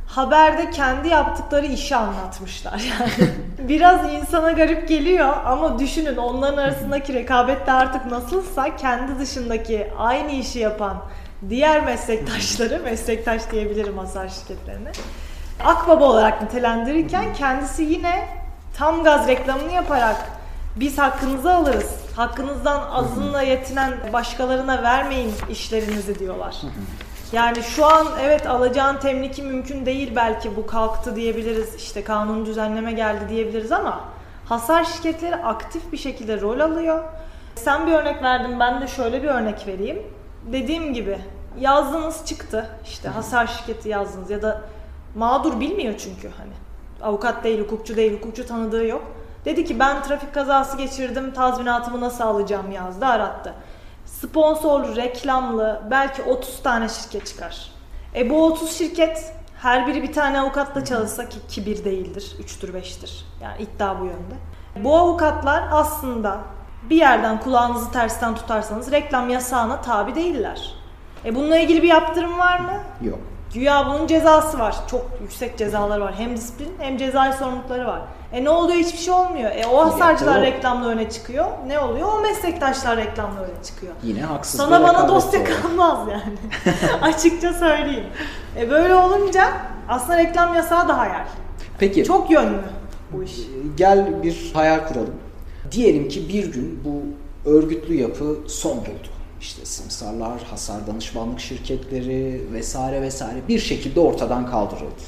haberde 0.09 0.71
kendi 0.71 1.09
yaptıkları 1.09 1.67
işi 1.67 1.97
anlatmışlar 1.97 2.83
yani. 3.01 3.31
Biraz 3.69 4.13
insana 4.13 4.53
garip 4.53 4.89
geliyor 4.89 5.35
ama 5.47 5.79
düşünün 5.79 6.17
onların 6.17 6.57
arasındaki 6.57 7.15
rekabet 7.15 7.67
de 7.67 7.73
artık 7.73 8.07
nasılsa 8.07 8.77
kendi 8.77 9.19
dışındaki 9.19 9.87
aynı 9.99 10.31
işi 10.31 10.59
yapan 10.59 10.97
diğer 11.49 11.85
meslektaşları, 11.85 12.81
meslektaş 12.85 13.51
diyebilirim 13.53 13.99
hasar 13.99 14.29
şirketlerine, 14.29 14.93
akbaba 15.65 16.05
olarak 16.05 16.43
nitelendirirken 16.43 17.35
kendisi 17.35 17.83
yine 17.83 18.29
tam 18.77 19.05
gaz 19.05 19.29
reklamını 19.29 19.73
yaparak 19.73 20.17
biz 20.77 20.99
hakkınızı 20.99 21.55
alırız. 21.55 21.91
Hakkınızdan 22.17 22.91
azınla 22.93 23.43
yetinen 23.43 23.93
başkalarına 24.13 24.83
vermeyin 24.83 25.33
işlerinizi 25.51 26.19
diyorlar. 26.19 26.57
Yani 27.33 27.63
şu 27.63 27.87
an 27.87 28.07
evet 28.23 28.47
alacağın 28.47 28.97
temliki 28.97 29.43
mümkün 29.43 29.87
değil 29.87 30.13
belki 30.17 30.57
bu 30.57 30.67
kalktı 30.67 31.17
diyebiliriz. 31.17 31.75
işte 31.75 32.05
kanun 32.05 32.47
düzenleme 32.47 32.93
geldi 32.93 33.29
diyebiliriz 33.29 33.73
ama 33.73 34.01
hasar 34.49 34.85
şirketleri 34.85 35.37
aktif 35.37 35.93
bir 35.93 35.99
şekilde 35.99 36.41
rol 36.41 36.61
alıyor. 36.61 37.05
Sen 37.55 37.87
bir 37.87 37.93
örnek 37.93 38.23
verdin 38.23 38.61
ben 38.61 38.81
de 38.81 38.87
şöyle 38.87 39.23
bir 39.23 39.29
örnek 39.29 39.67
vereyim. 39.67 40.03
Dediğim 40.53 40.95
gibi 40.95 41.19
yazdınız 41.61 42.27
çıktı 42.27 42.71
işte 42.85 43.09
hasar 43.09 43.47
şirketi 43.47 43.89
yazdınız 43.89 44.31
ya 44.31 44.43
da 44.43 44.63
mağdur 45.15 45.61
bilmiyor 45.61 45.95
çünkü 45.99 46.29
hani 46.29 46.53
avukat 47.03 47.45
değil, 47.45 47.61
hukukçu 47.61 47.97
değil, 47.97 48.17
hukukçu 48.17 48.47
tanıdığı 48.47 48.87
yok. 48.87 49.03
Dedi 49.45 49.65
ki 49.65 49.79
ben 49.79 50.03
trafik 50.03 50.35
kazası 50.35 50.77
geçirdim, 50.77 51.33
tazminatımı 51.33 52.01
nasıl 52.01 52.25
alacağım 52.25 52.73
yazdı, 52.73 53.07
arattı 53.07 53.55
sponsorlu, 54.09 54.97
reklamlı 54.97 55.83
belki 55.91 56.23
30 56.23 56.63
tane 56.63 56.89
şirket 56.89 57.27
çıkar. 57.27 57.71
E 58.15 58.31
bu 58.31 58.47
30 58.47 58.73
şirket 58.73 59.35
her 59.63 59.87
biri 59.87 60.03
bir 60.03 60.13
tane 60.13 60.41
avukatla 60.41 60.85
çalışsa 60.85 61.29
ki, 61.29 61.39
ki 61.49 61.67
bir 61.67 61.85
değildir, 61.85 62.37
üçtür, 62.39 62.75
beştir. 62.75 63.27
Yani 63.43 63.63
iddia 63.63 64.01
bu 64.01 64.05
yönde. 64.05 64.35
Bu 64.85 64.97
avukatlar 64.97 65.65
aslında 65.71 66.39
bir 66.91 66.97
yerden 66.97 67.41
kulağınızı 67.41 67.93
tersten 67.93 68.35
tutarsanız 68.35 68.93
reklam 68.93 69.31
yasağına 69.31 69.81
tabi 69.81 70.15
değiller. 70.15 70.75
E 71.25 71.35
bununla 71.35 71.59
ilgili 71.59 71.83
bir 71.83 71.89
yaptırım 71.89 72.39
var 72.39 72.59
mı? 72.59 72.73
Yok. 73.03 73.19
Güya 73.55 73.87
bunun 73.87 74.07
cezası 74.07 74.59
var. 74.59 74.77
Çok 74.91 75.07
yüksek 75.23 75.59
cezalar 75.59 75.99
var. 75.99 76.15
Hem 76.19 76.37
disiplin 76.37 76.73
hem 76.79 76.97
cezai 76.97 77.33
sorumlulukları 77.33 77.87
var. 77.87 78.01
E 78.33 78.45
ne 78.45 78.51
oluyor? 78.51 78.79
Hiçbir 78.79 78.99
şey 78.99 79.15
olmuyor. 79.15 79.51
E 79.51 79.67
o 79.67 79.87
hasarcılar 79.87 80.43
reklamla 80.43 80.89
öne 80.89 81.11
çıkıyor. 81.11 81.47
Ne 81.67 81.79
oluyor? 81.81 82.09
O 82.13 82.21
meslektaşlar 82.21 82.97
reklamla 82.97 83.41
öne 83.41 83.63
çıkıyor. 83.65 83.93
Yine 84.03 84.23
haksız 84.23 84.61
Sana 84.61 84.83
bana 84.83 85.09
dosya 85.09 85.45
kalmaz 85.45 85.99
yani. 86.11 86.39
Açıkça 87.03 87.53
söyleyeyim. 87.53 88.07
E 88.59 88.71
böyle 88.71 88.95
olunca 88.95 89.49
aslında 89.89 90.19
reklam 90.19 90.55
yasağı 90.55 90.89
da 90.89 90.99
hayal. 90.99 91.25
Peki. 91.79 92.05
Çok 92.05 92.31
yönlü 92.31 92.59
bu 93.13 93.23
iş. 93.23 93.33
Gel 93.77 94.23
bir 94.23 94.51
hayal 94.55 94.89
kuralım. 94.89 95.15
Diyelim 95.73 96.09
ki 96.09 96.29
bir 96.29 96.53
gün 96.53 96.81
bu 96.85 97.03
örgütlü 97.51 97.95
yapı 97.95 98.37
son 98.49 98.77
buldu 98.77 99.18
işte 99.41 99.65
simsarlar, 99.65 100.43
hasar 100.43 100.87
danışmanlık 100.87 101.41
şirketleri 101.41 102.47
vesaire 102.53 103.03
vesaire 103.03 103.49
bir 103.49 103.59
şekilde 103.59 104.01
ortadan 104.01 104.47
kaldırıldı. 104.51 105.03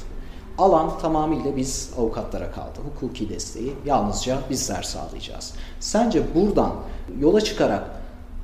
Alan 0.57 0.99
tamamıyla 0.99 1.55
biz 1.55 1.89
avukatlara 1.97 2.51
kaldı. 2.51 2.79
Hukuki 2.85 3.29
desteği 3.29 3.73
yalnızca 3.85 4.37
bizler 4.49 4.81
sağlayacağız. 4.81 5.53
Sence 5.79 6.23
buradan 6.35 6.71
yola 7.19 7.41
çıkarak 7.41 7.83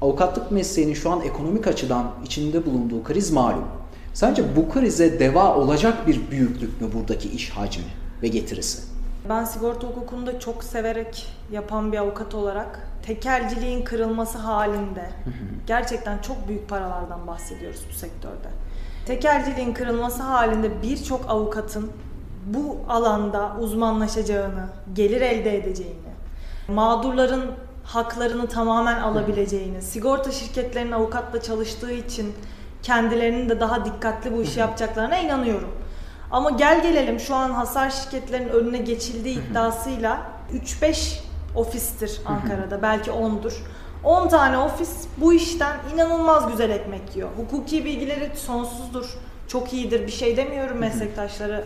avukatlık 0.02 0.52
mesleğinin 0.52 0.94
şu 0.94 1.12
an 1.12 1.22
ekonomik 1.22 1.68
açıdan 1.68 2.12
içinde 2.26 2.66
bulunduğu 2.66 3.04
kriz 3.04 3.32
malum. 3.32 3.66
Sence 4.14 4.56
bu 4.56 4.70
krize 4.70 5.20
deva 5.20 5.56
olacak 5.56 6.08
bir 6.08 6.32
büyüklük 6.32 6.82
mü 6.82 6.88
buradaki 6.94 7.30
iş 7.30 7.50
hacmi 7.50 7.84
ve 8.22 8.28
getirisi? 8.28 8.82
Ben 9.30 9.46
sigorta 9.46 9.88
hukukunu 9.88 10.26
da 10.26 10.40
çok 10.40 10.64
severek 10.64 11.28
yapan 11.52 11.92
bir 11.92 11.98
avukat 11.98 12.36
olarak 12.36 12.87
tekelciliğin 13.08 13.84
kırılması 13.84 14.38
halinde 14.38 15.10
gerçekten 15.68 16.18
çok 16.18 16.48
büyük 16.48 16.70
paralardan 16.70 17.28
bahsediyoruz 17.28 17.82
bu 17.90 17.94
sektörde. 17.94 18.50
Tekelciliğin 19.06 19.74
kırılması 19.74 20.24
halinde 20.24 20.82
birçok 20.82 21.30
avukatın 21.30 21.92
bu 22.46 22.78
alanda 22.90 23.56
uzmanlaşacağını, 23.60 24.66
gelir 24.94 25.22
elde 25.22 25.58
edeceğini, 25.58 26.12
mağdurların 26.68 27.52
haklarını 27.84 28.48
tamamen 28.48 29.00
alabileceğini, 29.00 29.82
sigorta 29.82 30.32
şirketlerinin 30.32 30.92
avukatla 30.92 31.42
çalıştığı 31.42 31.92
için 31.92 32.34
kendilerinin 32.84 33.50
de 33.50 33.60
daha 33.60 33.86
dikkatli 33.86 34.34
bu 34.34 34.42
işi 34.42 34.60
yapacaklarına 34.60 35.18
inanıyorum. 35.18 35.72
Ama 36.32 36.50
gel 36.50 36.84
gelelim 36.84 37.20
şu 37.20 37.36
an 37.36 37.52
hasar 37.52 37.90
şirketlerinin 37.90 38.50
önüne 38.50 38.78
geçildiği 38.78 39.40
iddiasıyla 39.40 40.22
3-5 40.54 41.27
ofistir 41.58 42.22
Ankara'da. 42.26 42.82
Belki 42.82 43.12
10'dur. 43.12 43.54
10 44.04 44.28
tane 44.28 44.58
ofis 44.58 45.08
bu 45.18 45.34
işten 45.34 45.78
inanılmaz 45.94 46.52
güzel 46.52 46.70
ekmek 46.70 47.16
yiyor. 47.16 47.30
Hukuki 47.38 47.86
bilgileri 47.86 48.32
sonsuzdur. 48.36 49.18
Çok 49.48 49.74
iyidir. 49.74 50.08
Bir 50.08 50.12
şey 50.12 50.38
demiyorum 50.38 50.78
meslektaşları. 50.78 51.64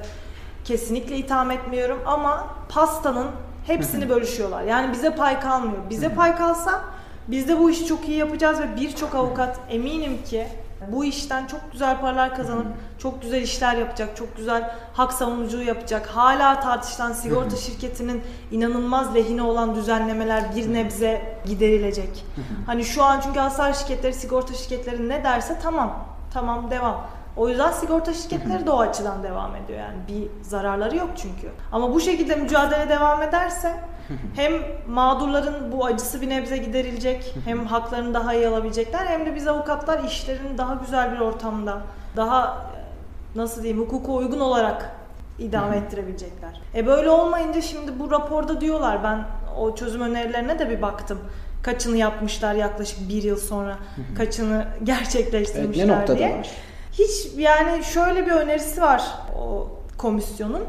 Kesinlikle 0.65 1.17
itham 1.17 1.51
etmiyorum 1.51 1.99
ama 2.05 2.47
pastanın 2.69 3.27
hepsini 3.67 4.09
bölüşüyorlar. 4.09 4.63
Yani 4.63 4.93
bize 4.93 5.15
pay 5.15 5.39
kalmıyor. 5.39 5.89
Bize 5.89 6.09
pay 6.09 6.35
kalsa 6.35 6.81
biz 7.27 7.47
de 7.47 7.59
bu 7.59 7.69
işi 7.69 7.85
çok 7.85 8.09
iyi 8.09 8.17
yapacağız 8.17 8.59
ve 8.59 8.75
birçok 8.75 9.15
avukat 9.15 9.59
eminim 9.69 10.23
ki 10.25 10.47
bu 10.87 11.05
işten 11.05 11.47
çok 11.47 11.71
güzel 11.71 12.01
paralar 12.01 12.35
kazanıp 12.35 12.67
çok 12.99 13.21
güzel 13.21 13.41
işler 13.41 13.75
yapacak, 13.75 14.17
çok 14.17 14.37
güzel 14.37 14.75
hak 14.93 15.13
savunuculuğu 15.13 15.63
yapacak. 15.63 16.07
Hala 16.07 16.59
tartışılan 16.59 17.13
sigorta 17.13 17.55
şirketinin 17.55 18.21
inanılmaz 18.51 19.15
lehine 19.15 19.41
olan 19.41 19.75
düzenlemeler 19.75 20.55
bir 20.55 20.73
nebze 20.73 21.39
giderilecek. 21.45 22.25
Hani 22.65 22.85
şu 22.85 23.03
an 23.03 23.19
çünkü 23.19 23.39
hasar 23.39 23.73
şirketleri, 23.73 24.13
sigorta 24.13 24.53
şirketleri 24.53 25.09
ne 25.09 25.23
derse 25.23 25.59
tamam, 25.63 26.05
tamam 26.33 26.71
devam. 26.71 27.07
O 27.37 27.49
yüzden 27.49 27.71
sigorta 27.71 28.13
şirketleri 28.13 28.65
de 28.65 28.71
o 28.71 28.79
açıdan 28.79 29.23
devam 29.23 29.55
ediyor 29.55 29.79
yani 29.79 29.97
bir 30.07 30.49
zararları 30.49 30.95
yok 30.95 31.09
çünkü. 31.15 31.49
Ama 31.71 31.93
bu 31.93 31.99
şekilde 31.99 32.35
mücadele 32.35 32.89
devam 32.89 33.21
ederse 33.21 33.75
hem 34.35 34.53
mağdurların 34.87 35.71
bu 35.71 35.85
acısı 35.85 36.21
bir 36.21 36.29
nebze 36.29 36.57
giderilecek, 36.57 37.35
hem 37.45 37.65
haklarını 37.65 38.13
daha 38.13 38.33
iyi 38.33 38.47
alabilecekler, 38.47 39.05
hem 39.05 39.25
de 39.25 39.35
biz 39.35 39.47
avukatlar 39.47 40.03
işlerini 40.03 40.57
daha 40.57 40.73
güzel 40.73 41.11
bir 41.11 41.19
ortamda, 41.19 41.81
daha 42.15 42.67
nasıl 43.35 43.63
diyeyim 43.63 43.83
hukuka 43.83 44.11
uygun 44.11 44.39
olarak 44.39 44.91
idame 45.39 45.77
ettirebilecekler. 45.77 46.61
E 46.75 46.85
böyle 46.85 47.09
olmayınca 47.09 47.61
şimdi 47.61 47.99
bu 47.99 48.11
raporda 48.11 48.61
diyorlar 48.61 49.03
ben 49.03 49.25
o 49.59 49.75
çözüm 49.75 50.01
önerilerine 50.01 50.59
de 50.59 50.69
bir 50.69 50.81
baktım. 50.81 51.19
Kaçını 51.63 51.97
yapmışlar 51.97 52.53
yaklaşık 52.53 53.09
bir 53.09 53.23
yıl 53.23 53.37
sonra, 53.37 53.77
kaçını 54.17 54.67
gerçekleştirmişler 54.83 55.97
evet, 55.97 56.09
ne 56.09 56.17
diye. 56.17 56.37
Var? 56.37 56.49
Hiç 56.91 57.27
yani 57.37 57.83
şöyle 57.83 58.25
bir 58.25 58.31
önerisi 58.31 58.81
var 58.81 59.03
o 59.39 59.67
komisyonun 59.97 60.63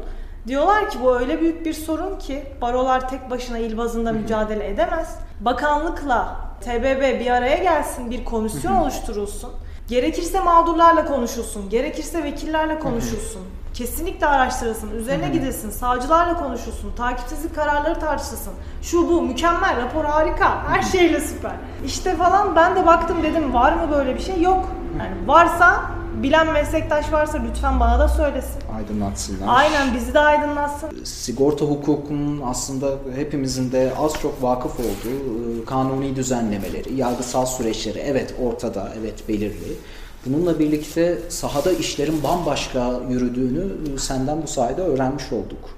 Diyorlar 0.47 0.89
ki 0.89 0.97
bu 1.03 1.19
öyle 1.19 1.41
büyük 1.41 1.65
bir 1.65 1.73
sorun 1.73 2.19
ki 2.19 2.43
barolar 2.61 3.09
tek 3.09 3.29
başına 3.29 3.57
il 3.57 3.77
bazında 3.77 4.11
mücadele 4.11 4.69
edemez. 4.69 5.15
Bakanlıkla 5.39 6.35
TBB 6.61 7.19
bir 7.19 7.29
araya 7.29 7.57
gelsin, 7.57 8.11
bir 8.11 8.25
komisyon 8.25 8.75
oluşturulsun. 8.75 9.51
Gerekirse 9.87 10.39
mağdurlarla 10.39 11.05
konuşulsun, 11.05 11.69
gerekirse 11.69 12.23
vekillerle 12.23 12.79
konuşulsun. 12.79 13.41
Kesinlikle 13.73 14.27
araştırılsın, 14.27 14.91
üzerine 14.91 15.29
gidilsin, 15.29 15.69
savcılarla 15.69 16.37
konuşulsun, 16.37 16.95
takipsizlik 16.95 17.55
kararları 17.55 17.99
tartışılsın. 17.99 18.53
Şu 18.81 19.09
bu 19.09 19.21
mükemmel, 19.21 19.81
rapor 19.81 20.05
harika, 20.05 20.63
her 20.69 20.81
şeyle 20.81 21.19
süper. 21.19 21.53
İşte 21.85 22.15
falan 22.15 22.55
ben 22.55 22.75
de 22.75 22.85
baktım 22.85 23.23
dedim 23.23 23.53
var 23.53 23.73
mı 23.73 23.91
böyle 23.91 24.15
bir 24.15 24.19
şey? 24.19 24.41
Yok. 24.41 24.69
Yani 24.99 25.27
varsa 25.27 25.81
bilen 26.23 26.53
meslektaş 26.53 27.11
varsa 27.11 27.37
lütfen 27.49 27.79
bana 27.79 27.99
da 27.99 28.07
söylesin. 28.07 28.61
Aydınlatsınlar. 28.75 29.47
Aynen 29.47 29.93
bizi 29.95 30.13
de 30.13 30.19
aydınlatsın. 30.19 31.03
Sigorta 31.03 31.65
hukukunun 31.65 32.41
aslında 32.45 32.91
hepimizin 33.15 33.71
de 33.71 33.93
az 33.99 34.13
çok 34.21 34.43
vakıf 34.43 34.79
olduğu 34.79 35.61
e, 35.61 35.65
kanuni 35.65 36.15
düzenlemeleri, 36.15 36.93
yargısal 36.95 37.45
süreçleri 37.45 37.99
evet 37.99 38.35
ortada, 38.43 38.93
evet 39.01 39.29
belirli. 39.29 39.77
Bununla 40.25 40.59
birlikte 40.59 41.19
sahada 41.29 41.71
işlerin 41.71 42.23
bambaşka 42.23 42.91
yürüdüğünü 43.09 43.93
e, 43.95 43.97
senden 43.97 44.43
bu 44.43 44.47
sayede 44.47 44.81
öğrenmiş 44.81 45.31
olduk. 45.31 45.69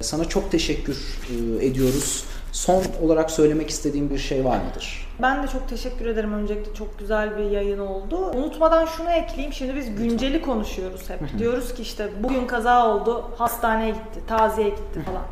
Sana 0.00 0.24
çok 0.24 0.50
teşekkür 0.50 0.96
e, 1.30 1.66
ediyoruz. 1.66 2.24
Son 2.56 2.82
olarak 3.04 3.30
söylemek 3.30 3.70
istediğim 3.70 4.10
bir 4.10 4.18
şey 4.18 4.44
var 4.44 4.58
mıdır? 4.68 5.08
Ben 5.22 5.42
de 5.42 5.48
çok 5.48 5.68
teşekkür 5.68 6.06
ederim. 6.06 6.32
Öncelikle 6.32 6.74
çok 6.74 6.98
güzel 6.98 7.38
bir 7.38 7.50
yayın 7.50 7.78
oldu. 7.78 8.30
Unutmadan 8.36 8.84
şunu 8.84 9.10
ekleyeyim. 9.10 9.52
Şimdi 9.52 9.76
biz 9.76 9.94
günceli 9.96 10.42
konuşuyoruz 10.42 11.10
hep. 11.10 11.38
Diyoruz 11.38 11.74
ki 11.74 11.82
işte 11.82 12.08
bugün 12.22 12.46
kaza 12.46 12.88
oldu, 12.88 13.30
hastaneye 13.38 13.90
gitti, 13.90 14.20
taziye 14.26 14.68
gitti 14.68 15.02
falan. 15.06 15.22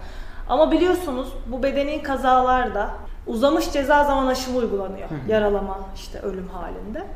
Ama 0.49 0.73
biliyorsunuz 0.73 1.29
bu 1.47 1.63
bedeni 1.63 2.03
kazalarda 2.03 2.91
uzamış 3.27 3.73
ceza 3.73 4.05
zaman 4.05 4.27
aşımı 4.27 4.59
uygulanıyor. 4.59 5.09
Yaralama, 5.29 5.81
işte 5.95 6.19
ölüm 6.19 6.49
halinde. 6.49 7.07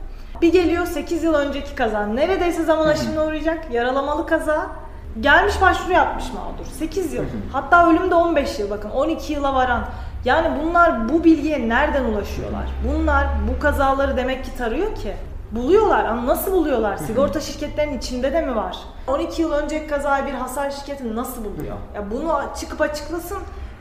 Bir 0.42 0.53
geliyor 0.53 0.87
8 0.87 1.25
yıl 1.25 1.35
önceki 1.35 1.75
kaza. 1.75 2.07
Neredeyse 2.07 2.64
zaman 2.64 2.87
aşımına 2.87 3.27
uğrayacak. 3.27 3.73
Yaralamalı 3.73 4.27
kaza. 4.27 4.71
Gelmiş 5.20 5.61
başvuru 5.61 5.92
yapmış 5.92 6.24
mağdur. 6.33 6.70
8 6.78 7.12
yıl. 7.12 7.24
Hatta 7.52 7.90
ölüm 7.90 8.11
de 8.11 8.14
15 8.14 8.59
yıl 8.59 8.70
bakın. 8.70 8.90
12 8.90 9.33
yıla 9.33 9.54
varan. 9.54 9.85
Yani 10.24 10.62
bunlar 10.62 11.09
bu 11.09 11.24
bilgiye 11.24 11.68
nereden 11.68 12.04
ulaşıyorlar? 12.04 12.66
Bunlar 12.88 13.26
bu 13.48 13.61
kazaları 13.62 14.16
demek 14.16 14.44
ki 14.44 14.57
tarıyor 14.59 14.94
ki. 14.94 15.16
Buluyorlar 15.52 16.04
ama 16.04 16.26
nasıl 16.26 16.52
buluyorlar? 16.52 16.96
Sigorta 16.96 17.40
şirketlerinin 17.40 17.98
içinde 17.98 18.33
de 18.33 18.40
mi 18.40 18.57
var? 18.57 18.76
12 19.07 19.42
yıl 19.42 19.52
önceki 19.52 19.87
kazayı 19.87 20.26
bir 20.26 20.33
hasar 20.35 20.70
şirketi 20.70 21.16
nasıl 21.16 21.44
buluyor? 21.44 21.76
Ya 21.94 22.11
bunu 22.11 22.40
çıkıp 22.61 22.81
açıklasın. 22.81 23.38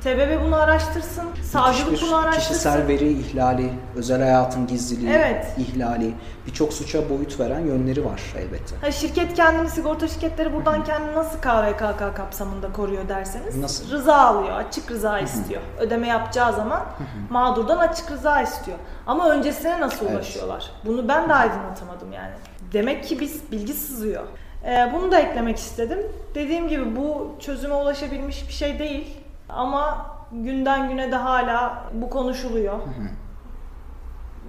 TBB 0.08 0.46
bunu 0.46 0.56
araştırsın. 0.56 1.24
Savcılık 1.52 2.02
bunu 2.02 2.15
araştırsın. 2.15 2.50
kişisel 2.54 2.88
veri 2.88 3.12
ihlali, 3.12 3.70
özel 3.96 4.22
hayatın 4.22 4.67
gizliliği 4.67 5.12
Evet. 5.12 5.46
ihlali, 5.58 6.13
birçok 6.48 6.74
suça 6.74 7.10
boyut 7.10 7.39
veren 7.39 7.60
yönleri 7.60 8.06
var 8.06 8.22
elbette. 8.38 8.76
Ha, 8.82 8.91
şirket 8.91 9.34
kendini, 9.34 9.70
sigorta 9.70 10.08
şirketleri 10.08 10.54
buradan 10.54 10.84
kendini 10.84 11.15
nasıl 11.15 11.38
KVKK 11.39 12.15
kapsamında 12.17 12.72
koruyor 12.74 13.10
derseniz 13.10 13.58
Nasıl? 13.58 13.91
rıza 13.91 14.15
alıyor, 14.17 14.56
açık 14.56 14.91
rıza 14.91 15.20
istiyor. 15.20 15.62
Ödeme 15.80 16.08
yapacağı 16.08 16.54
zaman 16.54 16.86
mağdurdan 17.30 17.78
açık 17.78 18.12
rıza 18.12 18.41
istiyor. 18.41 18.78
Ama 19.08 19.30
öncesine 19.30 19.82
nasıl 19.82 20.06
Evet. 20.06 20.15
ulaşıyorlar? 20.15 20.72
Bunu 20.86 21.08
ben 21.08 21.30
de 21.30 21.34
aydınlatamadım 21.34 22.12
yani. 22.13 22.34
Demek 22.74 23.04
ki 23.04 23.20
biz 23.20 23.52
bilgi 23.52 23.74
sızıyor. 23.74 24.24
Ee, 24.65 24.91
bunu 24.93 25.12
da 25.12 25.20
eklemek 25.20 25.58
istedim. 25.58 26.00
Dediğim 26.36 26.67
gibi 26.67 26.96
bu 26.96 27.36
çözüme 27.39 27.76
ulaşabilmiş 27.76 28.48
bir 28.48 28.54
şey 28.54 28.80
değil. 28.80 29.17
Ama 29.50 30.06
günden 30.32 30.90
güne 30.90 31.12
de 31.12 31.16
hala 31.16 31.84
bu 31.94 32.10
konuşuluyor. 32.10 32.80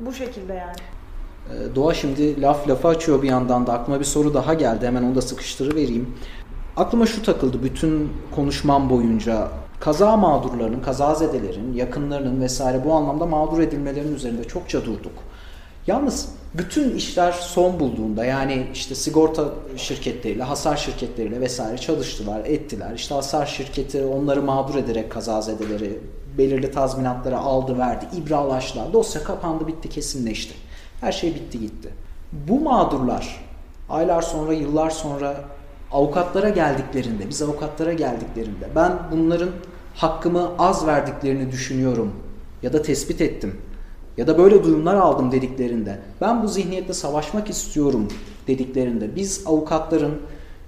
Bu 0.00 0.12
şekilde 0.12 0.54
yani. 0.54 0.76
Ee, 1.50 1.74
Doğa 1.74 1.94
şimdi 1.94 2.42
laf 2.42 2.68
lafı 2.68 2.88
açıyor 2.88 3.22
bir 3.22 3.28
yandan 3.28 3.66
da 3.66 3.72
aklıma 3.72 4.00
bir 4.00 4.04
soru 4.04 4.34
daha 4.34 4.54
geldi 4.54 4.86
hemen 4.86 5.02
onu 5.02 5.14
da 5.14 5.22
sıkıştırıvereyim. 5.22 6.14
Aklıma 6.76 7.06
şu 7.06 7.22
takıldı 7.22 7.62
bütün 7.62 8.12
konuşmam 8.34 8.90
boyunca 8.90 9.48
kaza 9.80 10.16
mağdurlarının, 10.16 10.80
kazazedelerin, 10.80 11.72
yakınlarının 11.72 12.40
vesaire 12.40 12.84
bu 12.84 12.94
anlamda 12.94 13.26
mağdur 13.26 13.58
edilmelerinin 13.58 14.14
üzerinde 14.14 14.44
çokça 14.44 14.84
durduk. 14.84 15.12
Yalnız 15.88 16.28
bütün 16.54 16.96
işler 16.96 17.32
son 17.32 17.80
bulduğunda 17.80 18.24
yani 18.24 18.66
işte 18.74 18.94
sigorta 18.94 19.44
şirketleriyle, 19.76 20.42
hasar 20.42 20.76
şirketleriyle 20.76 21.40
vesaire 21.40 21.78
çalıştılar, 21.78 22.44
ettiler. 22.44 22.92
İşte 22.96 23.14
hasar 23.14 23.46
şirketi 23.46 24.04
onları 24.04 24.42
mağdur 24.42 24.74
ederek 24.74 25.12
kazazedeleri 25.12 26.00
belirli 26.38 26.70
tazminatları 26.70 27.38
aldı, 27.38 27.78
verdi, 27.78 28.06
ibralaştılar. 28.16 28.92
Dosya 28.92 29.24
kapandı, 29.24 29.66
bitti, 29.66 29.88
kesinleşti. 29.88 30.54
Her 31.00 31.12
şey 31.12 31.34
bitti 31.34 31.60
gitti. 31.60 31.88
Bu 32.32 32.60
mağdurlar 32.60 33.44
aylar 33.88 34.22
sonra, 34.22 34.52
yıllar 34.52 34.90
sonra 34.90 35.44
avukatlara 35.92 36.48
geldiklerinde, 36.48 37.28
biz 37.28 37.42
avukatlara 37.42 37.92
geldiklerinde 37.92 38.68
ben 38.74 38.92
bunların 39.12 39.50
hakkımı 39.94 40.50
az 40.58 40.86
verdiklerini 40.86 41.52
düşünüyorum 41.52 42.12
ya 42.62 42.72
da 42.72 42.82
tespit 42.82 43.20
ettim 43.20 43.56
ya 44.18 44.26
da 44.26 44.38
böyle 44.38 44.64
duyumlar 44.64 44.94
aldım 44.94 45.32
dediklerinde 45.32 45.98
ben 46.20 46.42
bu 46.42 46.48
zihniyetle 46.48 46.94
savaşmak 46.94 47.50
istiyorum 47.50 48.08
dediklerinde 48.46 49.16
biz 49.16 49.42
avukatların 49.46 50.20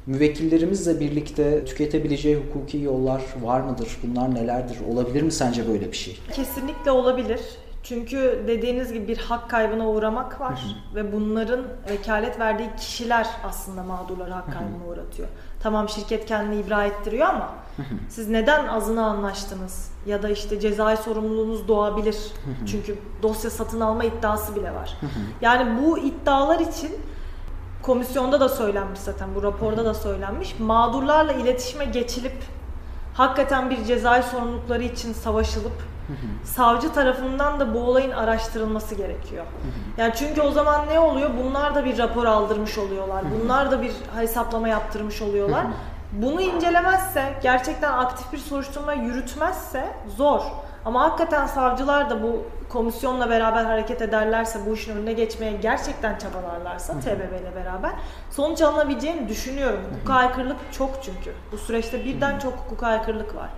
müvekkillerimizle 0.07 1.01
birlikte 1.01 1.65
tüketebileceği 1.65 2.37
hukuki 2.37 2.79
yollar 2.79 3.23
var 3.43 3.61
mıdır? 3.61 3.89
Bunlar 4.03 4.35
nelerdir? 4.35 4.77
Olabilir 4.93 5.23
mi 5.23 5.33
sence 5.33 5.69
böyle 5.69 5.93
bir 5.93 5.97
şey? 5.97 6.19
Kesinlikle 6.33 6.91
olabilir. 6.91 7.41
Çünkü 7.83 8.45
dediğiniz 8.47 8.93
gibi 8.93 9.09
bir 9.09 9.17
hak 9.19 9.51
kaybına 9.51 9.89
uğramak 9.91 10.41
var 10.41 10.61
ve 10.95 11.13
bunların 11.13 11.61
vekalet 11.91 12.41
verdiği 12.41 12.69
kişiler 12.77 13.27
aslında 13.45 13.83
mağdurları 13.83 14.33
hak 14.33 14.53
kaybına 14.53 14.87
uğratıyor. 14.93 15.29
Tamam 15.63 15.89
şirket 15.89 16.27
kendini 16.27 16.61
ibra 16.61 16.85
ettiriyor 16.85 17.27
ama 17.27 17.49
siz 18.09 18.29
neden 18.29 18.67
azına 18.67 19.07
anlaştınız 19.07 19.91
ya 20.07 20.23
da 20.23 20.29
işte 20.29 20.61
cezai 20.61 20.97
sorumluluğunuz 20.97 21.69
doğabilir. 21.69 22.17
Çünkü 22.67 22.99
dosya 23.23 23.51
satın 23.51 23.81
alma 23.81 24.05
iddiası 24.05 24.57
bile 24.57 24.75
var. 24.75 24.97
Yani 25.41 25.83
bu 25.83 25.99
iddialar 25.99 26.61
için 26.61 26.93
komisyonda 27.83 28.41
da 28.41 28.49
söylenmiş 28.49 29.01
zaten 29.01 29.29
bu 29.35 29.43
raporda 29.43 29.85
da 29.85 29.95
söylenmiş. 29.95 30.59
Mağdurlarla 30.59 31.33
iletişime 31.33 31.85
geçilip 31.85 32.37
hakikaten 33.15 33.71
bir 33.71 33.85
cezai 33.85 34.23
sorumlulukları 34.23 34.83
için 34.83 35.13
savaşılıp 35.13 35.73
savcı 36.45 36.93
tarafından 36.93 37.61
da 37.61 37.75
bu 37.75 37.79
olayın 37.79 38.11
araştırılması 38.11 38.95
gerekiyor. 38.95 39.45
Yani 39.97 40.13
çünkü 40.17 40.41
o 40.41 40.51
zaman 40.51 40.87
ne 40.89 41.01
oluyor? 41.01 41.31
Bunlar 41.45 41.75
da 41.75 41.85
bir 41.85 41.99
rapor 41.99 42.25
aldırmış 42.25 42.79
oluyorlar. 42.79 43.25
Bunlar 43.43 43.71
da 43.71 43.83
bir 43.83 43.93
hesaplama 44.17 44.69
yaptırmış 44.69 45.23
oluyorlar. 45.23 45.67
Bunu 46.13 46.41
incelemezse, 46.41 47.35
gerçekten 47.43 47.93
aktif 47.93 48.33
bir 48.33 48.39
soruşturma 48.39 48.93
yürütmezse 48.93 49.85
zor. 50.17 50.43
Ama 50.85 51.03
hakikaten 51.03 51.47
savcılar 51.47 52.11
da 52.11 52.23
bu 52.23 52.43
komisyonla 52.69 53.31
beraber 53.31 53.65
hareket 53.65 54.03
ederlerse, 54.03 54.59
bu 54.67 54.75
işin 54.75 54.97
önüne 54.97 55.13
geçmeye 55.13 55.53
gerçekten 55.53 56.19
çabalarlarsa 56.19 57.01
TBB 57.01 57.41
ile 57.41 57.55
beraber 57.55 57.91
sonuç 58.31 58.63
alınabileceğini 58.63 59.29
düşünüyorum. 59.29 59.81
Hukuka 59.95 60.15
aykırılık 60.15 60.57
çok 60.73 60.91
çünkü. 61.03 61.35
Bu 61.53 61.59
süreçte 61.59 62.05
birden 62.05 62.39
çok 62.39 62.53
hukuka 62.53 62.87
aykırılık 62.87 63.37
var. 63.37 63.49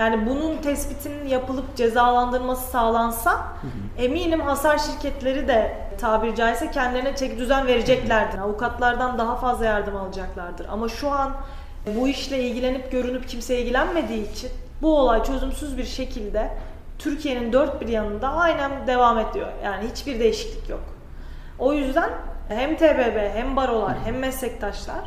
Yani 0.00 0.26
bunun 0.26 0.56
tespitinin 0.56 1.28
yapılıp 1.28 1.76
cezalandırması 1.76 2.70
sağlansa 2.70 3.46
eminim 3.98 4.40
hasar 4.40 4.78
şirketleri 4.78 5.48
de 5.48 5.76
tabiri 6.00 6.36
caizse 6.36 6.70
kendilerine 6.70 7.16
çeki 7.16 7.38
düzen 7.38 7.66
vereceklerdir. 7.66 8.38
Avukatlardan 8.38 9.18
daha 9.18 9.36
fazla 9.36 9.64
yardım 9.64 9.96
alacaklardır. 9.96 10.66
Ama 10.70 10.88
şu 10.88 11.10
an 11.10 11.32
bu 11.96 12.08
işle 12.08 12.42
ilgilenip 12.42 12.92
görünüp 12.92 13.28
kimse 13.28 13.58
ilgilenmediği 13.58 14.32
için 14.32 14.50
bu 14.82 14.98
olay 14.98 15.24
çözümsüz 15.24 15.78
bir 15.78 15.84
şekilde 15.84 16.50
Türkiye'nin 16.98 17.52
dört 17.52 17.80
bir 17.80 17.88
yanında 17.88 18.28
aynen 18.28 18.86
devam 18.86 19.18
ediyor. 19.18 19.48
Yani 19.64 19.88
hiçbir 19.90 20.20
değişiklik 20.20 20.68
yok. 20.68 20.82
O 21.58 21.72
yüzden 21.72 22.10
hem 22.48 22.76
TBB 22.76 23.34
hem 23.34 23.56
barolar 23.56 23.96
hem 24.04 24.18
meslektaşlar 24.18 25.04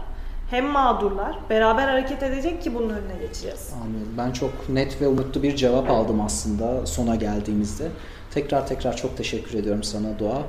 hem 0.54 0.66
mağdurlar 0.66 1.39
beraber 1.50 1.88
hareket 1.88 2.24
edecek 2.24 2.62
ki 2.63 2.76
bunun 2.76 2.89
önüne 2.89 3.18
geçeceğiz. 3.22 3.70
Anlıyorum. 3.84 4.13
Ben 4.18 4.32
çok 4.32 4.70
net 4.70 5.02
ve 5.02 5.08
umutlu 5.08 5.44
bir 5.44 5.56
cevap 5.56 5.89
aldım 5.89 6.22
aslında 6.22 6.86
sona 6.86 7.16
geldiğimizde. 7.16 7.88
Tekrar 8.34 8.68
tekrar 8.68 8.98
çok 8.98 9.18
teşekkür 9.18 9.60
ediyorum 9.60 9.84
sana 9.84 10.20
Doğa. 10.20 10.42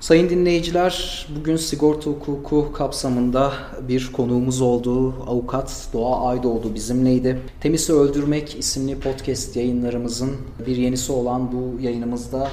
Sayın 0.00 0.30
dinleyiciler, 0.30 1.26
bugün 1.36 1.56
sigorta 1.56 2.10
hukuku 2.10 2.72
kapsamında 2.72 3.52
bir 3.88 4.12
konuğumuz 4.12 4.60
oldu. 4.60 5.14
Avukat 5.26 5.88
Doğa 5.92 6.28
Aydoğdu 6.28 6.74
bizimleydi. 6.74 7.38
Temiz'i 7.60 7.92
Öldürmek 7.92 8.58
isimli 8.58 9.00
podcast 9.00 9.56
yayınlarımızın 9.56 10.36
bir 10.66 10.76
yenisi 10.76 11.12
olan 11.12 11.52
bu 11.52 11.80
yayınımızda 11.80 12.48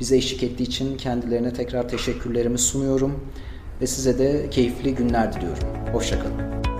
bize 0.00 0.16
eşlik 0.16 0.42
ettiği 0.42 0.62
için 0.62 0.96
kendilerine 0.96 1.52
tekrar 1.52 1.88
teşekkürlerimi 1.88 2.58
sunuyorum. 2.58 3.20
Ve 3.80 3.86
size 3.86 4.18
de 4.18 4.50
keyifli 4.50 4.94
günler 4.94 5.32
diliyorum. 5.32 5.68
Hoşçakalın. 5.92 6.73